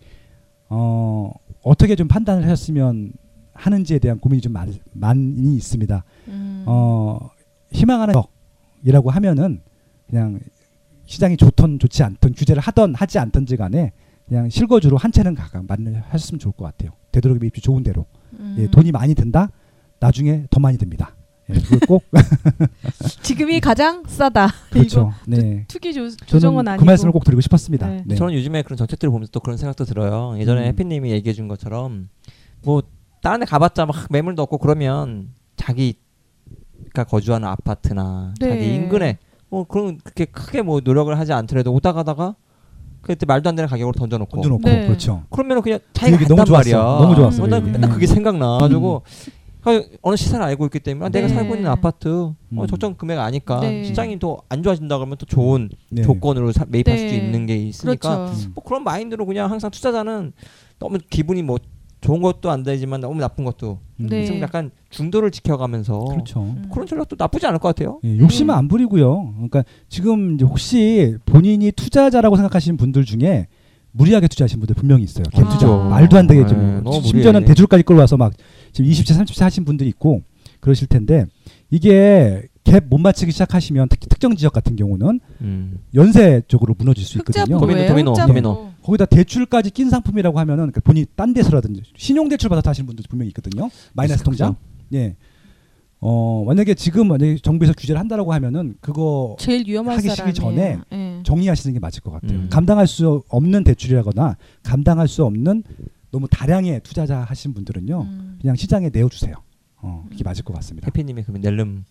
[0.69, 1.33] 어,
[1.63, 3.13] 어떻게 좀 판단을 하셨으면
[3.55, 6.05] 하는지에 대한 고민이 좀 많, 많이 있습니다.
[6.29, 6.65] 음.
[6.67, 7.31] 어,
[7.73, 8.15] 희망하는
[8.83, 9.63] 적이라고 하면은
[10.09, 10.41] 그냥
[11.07, 13.93] 시장이 좋던 좋지 않던 규제를 하던 하지 않던지 간에
[14.29, 16.91] 그냥 실거주로 한 채는 가가 마련하셨으면 좋을 것 같아요.
[17.13, 18.07] 되도록이면 입주 좋은 대로.
[18.39, 18.57] 음.
[18.59, 19.49] 예, 돈이 많이 든다.
[20.01, 21.15] 나중에 더 많이 듭니다.
[21.49, 22.05] 예, 그걸 꼭
[23.23, 24.49] 지금이 가장 싸다.
[24.71, 25.13] 그렇죠.
[25.27, 25.65] 네.
[25.67, 26.81] 투기 조, 조정은 저는 아니고.
[26.81, 27.89] 그 말씀을 꼭 드리고 싶었습니다.
[27.89, 28.05] 네.
[28.07, 28.15] 네.
[28.17, 30.39] 저는 요즘에 그런 정책들을 보면서 또 그런 생각도 들어요.
[30.39, 30.67] 예전에 음.
[30.67, 32.11] 해피님이 얘기해 준 것처럼
[32.63, 32.83] 뭐
[33.23, 38.51] 다른 데 가봤자 막 매물도 없고 그러면 자기가 거주하는 아파트나 네.
[38.51, 39.19] 자기 인근에
[39.49, 42.37] 뭐 그런 그렇게 크게 뭐 노력을 하지 않더라도 오다 가다가
[43.03, 44.87] 그때 말도 안 되는 가격으로 던져놓고 던져놓고 네.
[44.87, 45.23] 그렇죠.
[45.31, 46.53] 그러면 그냥 그 자기가 얘기 너무 좋았어.
[46.53, 46.77] 말이야.
[46.77, 47.73] 너무 좋았어, 어, 난그 얘기.
[47.73, 47.95] 맨날 네.
[47.95, 49.03] 그게 생각나 가지고
[50.03, 51.35] 어느 시세를 알고 있기 때문에 아, 내가 네.
[51.35, 52.67] 살고 있는 아파트 어, 음.
[52.67, 53.85] 적정 금액 아니까 네.
[53.85, 56.03] 시장이 더안 좋아진다 그러면 또 좋은 네.
[56.03, 57.09] 조건으로 사- 매입할 네.
[57.09, 58.47] 수도 있는 게 있으니까 그렇죠.
[58.47, 58.53] 음.
[58.55, 60.33] 뭐 그런 마인드로 그냥 항상 투자자는
[60.79, 61.59] 너무 기분이 뭐
[62.01, 64.07] 좋은 것도 안 되지만 너무 나쁜 것도 음.
[64.09, 64.25] 네.
[64.25, 66.43] 좀 약간 중도를 지켜가면서 그렇죠.
[66.43, 66.69] 음.
[66.73, 68.01] 그런 전략도 나쁘지 않을 것 같아요.
[68.05, 68.59] 예, 욕심은 음.
[68.59, 69.33] 안 부리고요.
[69.35, 73.49] 그러니까 지금 이제 혹시 본인이 투자자라고 생각하시는 분들 중에
[73.93, 75.25] 무리하게 투자하신 분들 분명히 있어요.
[75.25, 75.49] 갭 아.
[75.51, 77.45] 투자 말도 안 되게 좀 네, 심지어는 무리해.
[77.47, 78.33] 대출까지 끌어와서 막
[78.73, 80.23] 지금 20차 30차 하신 분들이 있고
[80.61, 81.25] 그러실 텐데
[81.71, 85.79] 이게 갭 못 맞추기 시작하시면 특히 특정 지역 같은 경우는 음.
[85.95, 87.59] 연쇄 쪽으로 무너질 수 있거든요.
[87.59, 87.87] 도미노.
[87.87, 88.29] 도미노, 흑자부.
[88.29, 88.73] 도미노.
[88.83, 93.29] 거기다 대출까지 낀 상품이라고 하면은 그러니까 본인이 딴 데서라든지 신용 대출 받아서 하시는 분들 분명히
[93.31, 93.71] 있거든요.
[93.95, 94.57] 마이너스 통장.
[94.95, 95.17] 예.
[96.01, 100.11] 어 만약에 지금 만약에 정부에서 규제를 한다라고 하면은 그거 제일 위험한 하기.
[100.11, 101.23] 시기 전에 예.
[101.25, 102.39] 정리하시는 게 맞을 것 같아요.
[102.39, 102.49] 음.
[102.51, 105.65] 감당할 수 없는 대출이라거나 감당할 수 없는
[106.11, 108.01] 너무 다량의 투자자 하신 분들은요.
[108.01, 108.39] 음.
[108.41, 109.35] 그냥 시장에 내어 주세요.
[109.81, 110.87] 어, 이게 맞을 것 같습니다.
[110.87, 111.85] 해피님이 그러면 낼름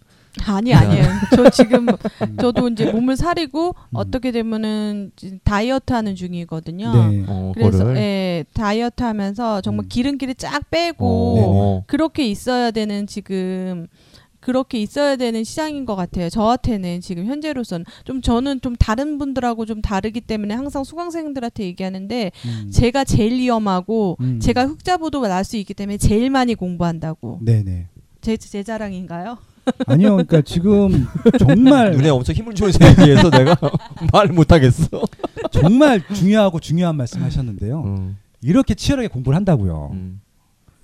[0.46, 1.04] 아니 아니에요.
[1.36, 2.38] 저 지금 음.
[2.40, 3.74] 저도 이제 몸을 사리고 음.
[3.94, 5.12] 어떻게 되면은
[5.44, 6.94] 다이어트 하는 중이거든요.
[6.94, 7.26] 네.
[7.28, 9.90] 어, 그래서 그거를 예, 다이어트 하면서 정말 음.
[9.90, 11.84] 기름기를 쫙 빼고 어.
[11.88, 13.88] 그렇게 있어야 되는 지금
[14.48, 16.30] 그렇게 있어야 되는 시장인 것 같아요.
[16.30, 22.72] 저한테는 지금 현재로서는 좀 저는 좀 다른 분들하고 좀 다르기 때문에 항상 수강생들한테 얘기하는데 음.
[22.72, 24.39] 제가 제일 위험하고 음.
[24.39, 27.88] 제가 흑자보도 날 수 있기 때문에 제일 많이 공부한다고 네네.
[28.22, 29.38] 제, 제 자랑인가요?
[29.86, 30.12] 아니요.
[30.12, 31.06] 그러니까 지금
[31.38, 33.58] 정말 눈에 엄청 힘을 주면서 얘기해서 내가
[34.14, 34.88] 말 못하겠어.
[35.52, 37.84] 정말 중요하고 중요한 말씀하셨는데요.
[37.84, 38.18] 음.
[38.41, 39.89] 이렇게 치열하게 공부를 한다고요.
[39.91, 40.22] 음.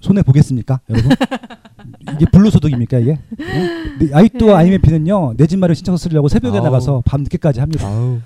[0.03, 1.11] 손해 보겠습니까, 여러분?
[2.15, 3.11] 이게 불로소득입니까 이게?
[3.13, 3.17] 어?
[3.99, 4.53] 네, 아직도 네.
[4.53, 6.63] IMF는요 내 집 마련 신청서 쓰려고 새벽에 아우.
[6.65, 7.87] 나가서 밤 늦게까지 합니다.
[7.87, 8.19] 아우.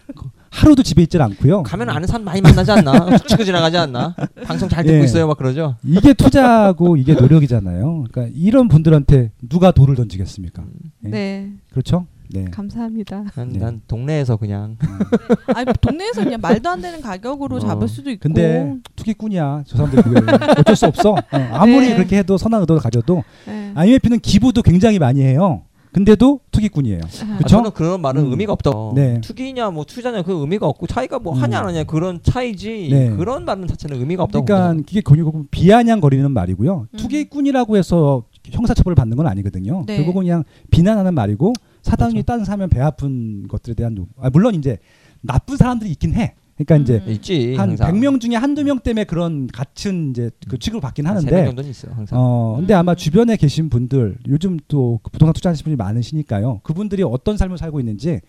[0.50, 1.62] 하루도 집에 있질 않고요.
[1.64, 3.18] 가면 아는 사람 많이 만나지 않나?
[3.18, 4.16] 툭 치고 지나가지 않나?
[4.46, 5.04] 방송 잘 듣고 예.
[5.04, 5.76] 있어요, 막 그러죠.
[5.84, 8.06] 이게 투자고 이게 노력이잖아요.
[8.10, 10.64] 그러니까 이런 분들한테 누가 돌을 던지겠습니까?
[11.02, 11.10] 네.
[11.12, 12.08] 네, 그렇죠?
[12.30, 12.46] 네.
[12.46, 13.26] 감사합니다.
[13.36, 13.60] 난, 네.
[13.60, 14.78] 난 동네에서 그냥
[15.54, 17.60] 아니 동네에서 그냥 말도 안 되는 가격으로 어.
[17.60, 18.22] 잡을 수도 있고.
[18.22, 19.64] 근데 투기꾼이야.
[19.66, 20.20] 저 사람들 그게
[20.60, 21.12] 어쩔 수 없어.
[21.12, 21.22] 어,
[21.52, 21.96] 아무리 네.
[21.96, 23.72] 그렇게 해도 선한 의도를 가져도 네.
[23.76, 25.64] IMF는 기부도 굉장히 많이 해요.
[25.94, 27.00] 근데도 투기꾼이에요.
[27.02, 27.48] 아, 그쵸?
[27.48, 28.32] 저는 그런 말은 음.
[28.32, 28.72] 의미가 없다.
[28.94, 29.20] 네.
[29.22, 31.42] 투기냐 뭐 투자냐 그 의미가 없고 차이가 뭐 음.
[31.42, 33.10] 하냐 안 하냐 그런 차이지 네.
[33.16, 34.84] 그런 말은 자체는 의미가 없다고 그러니까.
[34.88, 36.88] 이게 결국은 비아냥거리는 말이고요.
[36.92, 36.98] 음.
[36.98, 39.86] 투기꾼이라고 해서 형사처벌을 받는 건 아니거든요.
[39.88, 39.98] 네.
[39.98, 41.54] 결국은 그냥 비난하는 말이고
[41.88, 42.26] 사단이 그렇죠.
[42.26, 44.10] 딴 사면 배 아픈 것들에 대한 욕.
[44.20, 44.78] 아, 물론 이제
[45.22, 46.36] 나쁜 사람들이 있긴 해.
[46.58, 47.12] 그러니까 이제 음.
[47.12, 47.94] 있지 한 항상.
[47.94, 52.20] 100명 중에 한두 명 때문에 그런 같은 이제 그 취급을 받긴 하는데 정도는 있어 항상.
[52.20, 52.80] 어 근데 음.
[52.80, 56.62] 아마 주변에 계신 분들 요즘 또그 부동산 투자하시는 분이 많으시니까요.
[56.64, 58.22] 그분들이 어떤 삶을 살고 있는지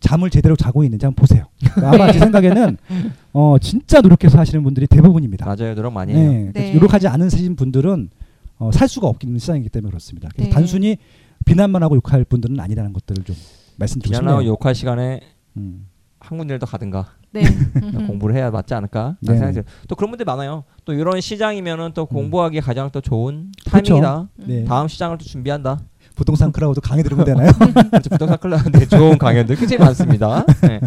[0.00, 1.44] 잠을 제대로 자고 있는지 한번 보세요.
[1.60, 2.78] 그러니까 아마 제 생각에는
[3.34, 5.44] 어 진짜 노력해서 하시는 분들이 대부분입니다.
[5.44, 6.30] 맞아요 노력 많이 해요.
[6.30, 6.52] 네.
[6.54, 6.74] 네.
[6.74, 8.08] 노력하지 않으신 분들은
[8.58, 10.28] 어, 살 수가 없는 시장이기 때문에 그렇습니다.
[10.32, 10.54] 그래서 네.
[10.54, 10.96] 단순히
[11.44, 13.36] 비난만 하고 욕할 분들은 아니라는 것들을 좀
[13.76, 14.52] 말씀드리고 비난하고 싶네요.
[14.52, 15.20] 욕할 시간에
[15.56, 15.86] 음.
[16.58, 17.42] 더 가든가 네.
[18.06, 19.34] 공부를 해야 맞지 않을까 네.
[19.34, 19.66] 생각이 들어요.
[19.88, 20.64] 또 그런 분들 많아요.
[20.84, 23.52] 또 이런 시장이면은 또 공부하기 가장 또 좋은.
[23.66, 24.28] 타이밍이다.
[24.46, 24.64] 네.
[24.64, 25.80] 다음 시장을 또 준비한다.
[26.14, 27.50] 부동산 크라우드 강의 들으면 되나요?
[27.90, 28.10] 그렇죠.
[28.10, 30.46] 부동산 클럽인데 좋은 강연들 굉장히 많습니다.
[30.62, 30.80] 네.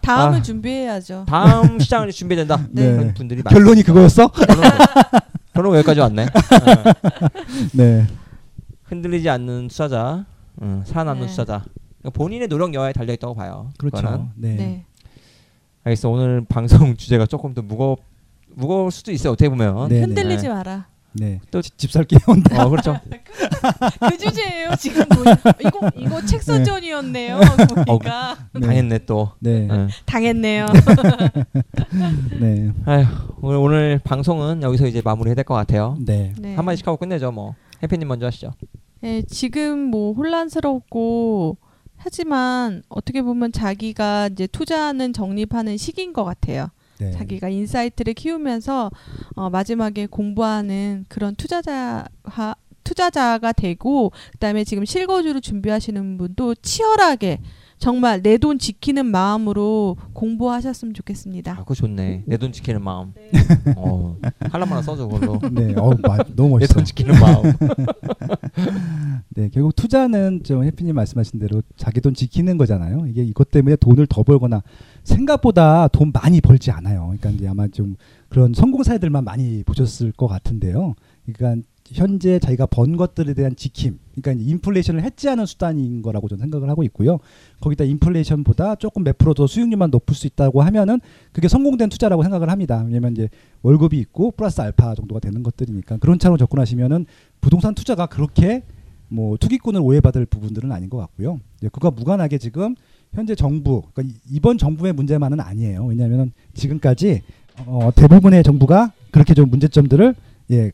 [0.00, 0.42] 다음을 아.
[0.42, 1.24] 준비해야죠.
[1.26, 2.68] 다음 시장을 준비한다.
[2.70, 2.92] 네.
[2.92, 3.58] 그런 분들이 많아요.
[3.58, 4.30] 결론이 그거였어?
[5.52, 6.26] 결론 여기까지 왔네.
[7.74, 8.06] 네.
[8.92, 8.96] 네.
[8.96, 10.26] 흔들리지 않는 투자자,
[10.60, 11.30] 음, 살아남는 네.
[11.30, 11.64] 투자자.
[12.00, 13.70] 그러니까 본인의 노력 여하에 달려 있다고 봐요.
[13.78, 14.28] 그렇죠.
[14.36, 14.54] 네.
[14.56, 14.84] 네.
[15.84, 16.10] 알겠어.
[16.10, 17.96] 오늘 방송 주제가 조금 더 무거
[18.54, 19.32] 무거울 수도 있어요.
[19.32, 19.88] 어떻게 보면.
[19.88, 20.00] 네.
[20.02, 20.48] 흔들리지 네.
[20.52, 20.86] 마라.
[21.14, 21.40] 네.
[21.50, 22.64] 또- 집, 집 살기 온다.
[22.64, 22.98] 어, 그렇죠.
[24.08, 25.30] 그 주제예요 지금 보니.
[25.66, 27.40] 이거 이거 책 선전이었네요.
[27.86, 28.60] 보니까 네.
[28.60, 29.32] 당했네 또.
[29.40, 29.66] 네.
[29.66, 29.88] 네.
[30.06, 30.66] 당했네요.
[32.40, 32.72] 네.
[32.86, 33.04] 아휴,
[33.40, 35.96] 오늘, 오늘 방송은 여기서 이제 마무리해야 될 것 같아요.
[36.00, 36.32] 네.
[36.38, 36.54] 네.
[36.56, 37.30] 한 마디씩 하고 끝내죠.
[37.32, 38.52] 뭐 해피님 먼저 하시죠.
[39.02, 41.56] 네, 지금 뭐 혼란스럽고
[41.96, 46.68] 하지만 어떻게 보면 자기가 이제 투자하는 정립하는 시기인 것 같아요.
[46.98, 47.10] 네.
[47.10, 48.90] 자기가 insight를 키우면서
[49.34, 52.06] 어, 마지막에 공부하는 그런 투자자
[52.84, 57.40] 투자자가 되고 그다음에 지금 실거주를 준비하시는 분도 치열하게
[57.82, 61.50] 정말 내 돈 지키는 마음으로 공부하셨으면 좋겠습니다.
[61.52, 62.22] 아, 그거 좋네.
[62.26, 63.12] 내 돈 지키는 마음.
[63.76, 64.16] 어,
[64.52, 65.40] 칼럼 하나 써줘 그걸로.
[65.50, 65.74] 네.
[65.76, 66.74] 어, 마, 너무 내 멋있어.
[66.74, 67.42] 돈 지키는 마음.
[69.34, 73.06] 네, 결국 투자는 좀 해피님 말씀하신 대로 자기 돈 지키는 거잖아요.
[73.08, 74.62] 이게 이것 때문에 돈을 더 벌거나
[75.02, 77.02] 생각보다 돈 많이 벌지 않아요.
[77.18, 77.96] 그러니까 이제 아마 좀
[78.28, 80.94] 그런 성공 사례들만 많이 보셨을 것 같은데요.
[81.26, 86.82] 그러니까 현재 자기가 번 것들에 대한 지킴, 그러니까 인플레이션을 해지하는 수단인 거라고 저는 생각을 하고
[86.84, 87.18] 있고요.
[87.60, 91.00] 거기다 인플레이션보다 조금 몇 프로 더 수익률만 높을 수 있다고 하면은
[91.32, 92.82] 그게 성공된 투자라고 생각을 합니다.
[92.86, 93.28] 왜냐면 이제
[93.62, 97.06] 월급이 있고 플러스 알파 정도가 되는 것들이니까 그런 차로 접근하시면은
[97.40, 98.62] 부동산 투자가 그렇게
[99.08, 101.40] 뭐 투기꾼을 오해받을 부분들은 아닌 것 같고요.
[101.58, 102.74] 이제 그가 무관하게 지금
[103.12, 105.84] 현재 정부, 그러니까 이- 이번 정부의 문제만은 아니에요.
[105.84, 107.20] 왜냐하면 지금까지
[107.66, 110.14] 어, 대부분의 정부가 그렇게 좀 문제점들을
[110.52, 110.72] 예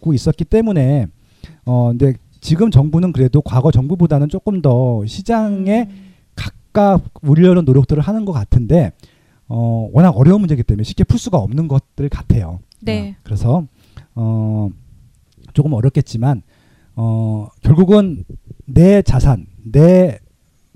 [0.00, 1.06] 갖고 있었기 때문에
[1.64, 6.10] 어 근데 지금 정부는 그래도 과거 정부보다는 조금 더 시장에 음.
[6.34, 8.92] 가깝 우려는 노력들을 하는 것 같은데
[9.46, 12.60] 어 워낙 어려운 문제이기 때문에 쉽게 풀 수가 없는 것들 같아요.
[12.80, 13.10] 네.
[13.10, 13.66] 어, 그래서
[14.14, 14.70] 어
[15.52, 16.42] 조금 어렵겠지만
[16.96, 18.24] 어 결국은
[18.64, 20.18] 내 자산, 내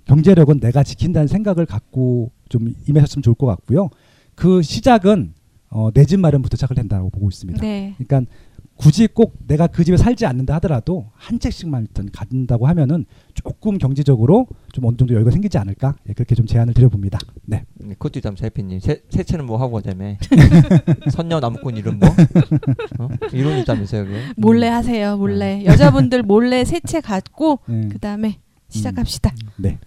[0.05, 3.89] 경제력은 내가 지킨다는 생각을 갖고 좀 임하셨으면 좋을 것 같고요.
[4.35, 5.33] 그 시작은
[5.71, 7.61] 어, 내 집 마련부터 시작을 된다고 보고 있습니다.
[7.61, 7.95] 네.
[7.99, 8.31] 그러니까
[8.77, 14.47] 굳이 꼭 내가 그 집에 살지 않는다 하더라도 한 채씩만 일단 갖는다고 하면은 조금 경제적으로
[14.73, 17.19] 좀 어느 정도 여유가 생기지 않을까 예, 그렇게 좀 제안을 드려봅니다.
[17.45, 17.65] 네.
[17.75, 18.81] 네, 그것도 있다면서 해피님.
[18.81, 20.17] 세, 세체는 뭐 하고 가자며.
[21.13, 22.09] 선녀 나무꾼 이름 뭐?
[22.99, 23.09] 어?
[23.33, 24.21] 이론이 있다면서요 그게.
[24.37, 25.17] 몰래 하세요.
[25.17, 27.89] 몰래 여자분들 몰래 세채 갖고 네.
[27.89, 29.33] 그다음에 시작합시다.
[29.57, 29.79] 네.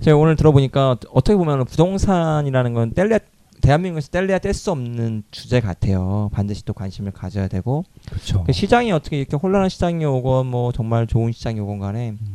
[0.00, 3.20] 제가 오늘 들어보니까 어떻게 보면 부동산이라는 건 뗄래
[3.60, 6.30] 대한민국에서 뗄래야 뗄 수 없는 주제 같아요.
[6.32, 8.44] 반드시 또 관심을 가져야 되고 그렇죠.
[8.44, 12.34] 그 시장이 어떻게 이렇게 혼란한 시장이 오건 뭐 정말 좋은 시장이 오건 간에 음.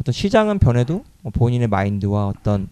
[0.00, 2.68] 어떤 시장은 변해도 뭐 본인의 마인드와 어떤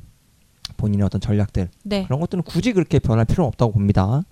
[0.76, 2.04] 본인의 어떤 전략들 네.
[2.04, 4.22] 그런 것들은 굳이 그렇게 변할 필요는 없다고 봅니다.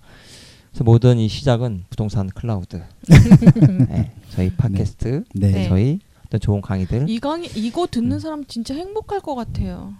[0.71, 2.83] 그래서 모든 이 시작은 부동산 클라우드,
[3.89, 5.51] 네, 저희 팟캐스트, 네.
[5.51, 5.67] 네.
[5.67, 9.93] 저희 어떤 좋은 강의들 이 강의 이거 듣는 사람 진짜 행복할 것 같아요.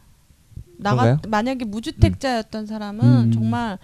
[0.79, 1.19] 나가?
[1.27, 3.31] 만약에 무주택자였던 사람은 음.
[3.31, 3.77] 정말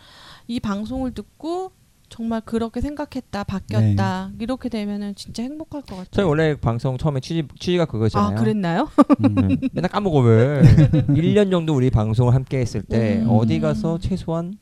[0.48, 1.72] 이 방송을 듣고
[2.10, 6.08] 정말 그렇게 생각했다 바뀌었다 이렇게 되면은 진짜 행복할 것 같아요.
[6.12, 8.38] 저희 원래 방송 처음에 취지, 취지가 그거잖아요.
[8.38, 8.90] 아 그랬나요?
[9.24, 9.36] 음.
[9.48, 9.58] 네.
[9.74, 13.30] 맨날 까먹어 왜 1년 정도 우리 방송을 함께 했을 때 음.
[13.30, 14.58] 어디 가서 최소한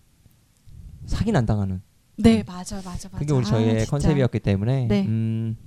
[1.06, 1.82] 사기는 안 당하는
[2.16, 3.18] 네 맞아 맞아 맞아.
[3.18, 3.90] 그게 우리 아, 저희의 진짜.
[3.92, 5.06] 컨셉이었기 때문에 네.
[5.06, 5.58] 음,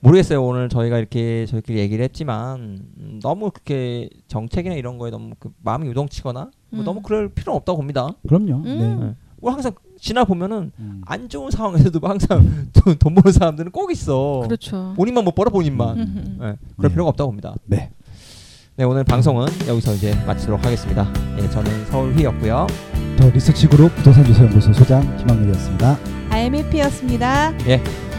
[0.00, 2.60] 모르겠어요 오늘 저희가 이렇게 저희끼리 얘기를 했지만
[2.98, 6.84] 음, 너무 그렇게 정책이나 이런 거에 너무 그 마음이 요동치거나 뭐 음.
[6.84, 8.54] 너무 그럴 필요는 없다고 봅니다 그럼요.
[8.56, 8.62] 음.
[8.64, 9.06] 네.
[9.06, 9.14] 네.
[9.40, 11.02] 우리 항상 지나 보면은 음.
[11.06, 14.94] 안 좋은 상황에서도 항상 돈, 돈 버는 사람들은 꼭 있어 그렇죠.
[14.96, 16.36] 본인만 못 벌어 본인만 음.
[16.40, 16.56] 네.
[16.76, 16.88] 그럴 네.
[16.88, 17.90] 필요가 없다고 봅니다 네.
[18.74, 21.06] 네, 오늘 방송은 여기서 이제 마치도록 하겠습니다.
[21.38, 22.66] 예, 저는 서울휘였고요.
[23.22, 25.96] 더 리서치 그룹 부동산 조사연구소 소장 김학렬이었습니다.
[26.30, 27.52] IMF였습니다.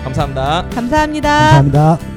[0.05, 0.69] 감사합니다.
[0.73, 1.29] 감사합니다.
[1.29, 2.12] 감사합니다.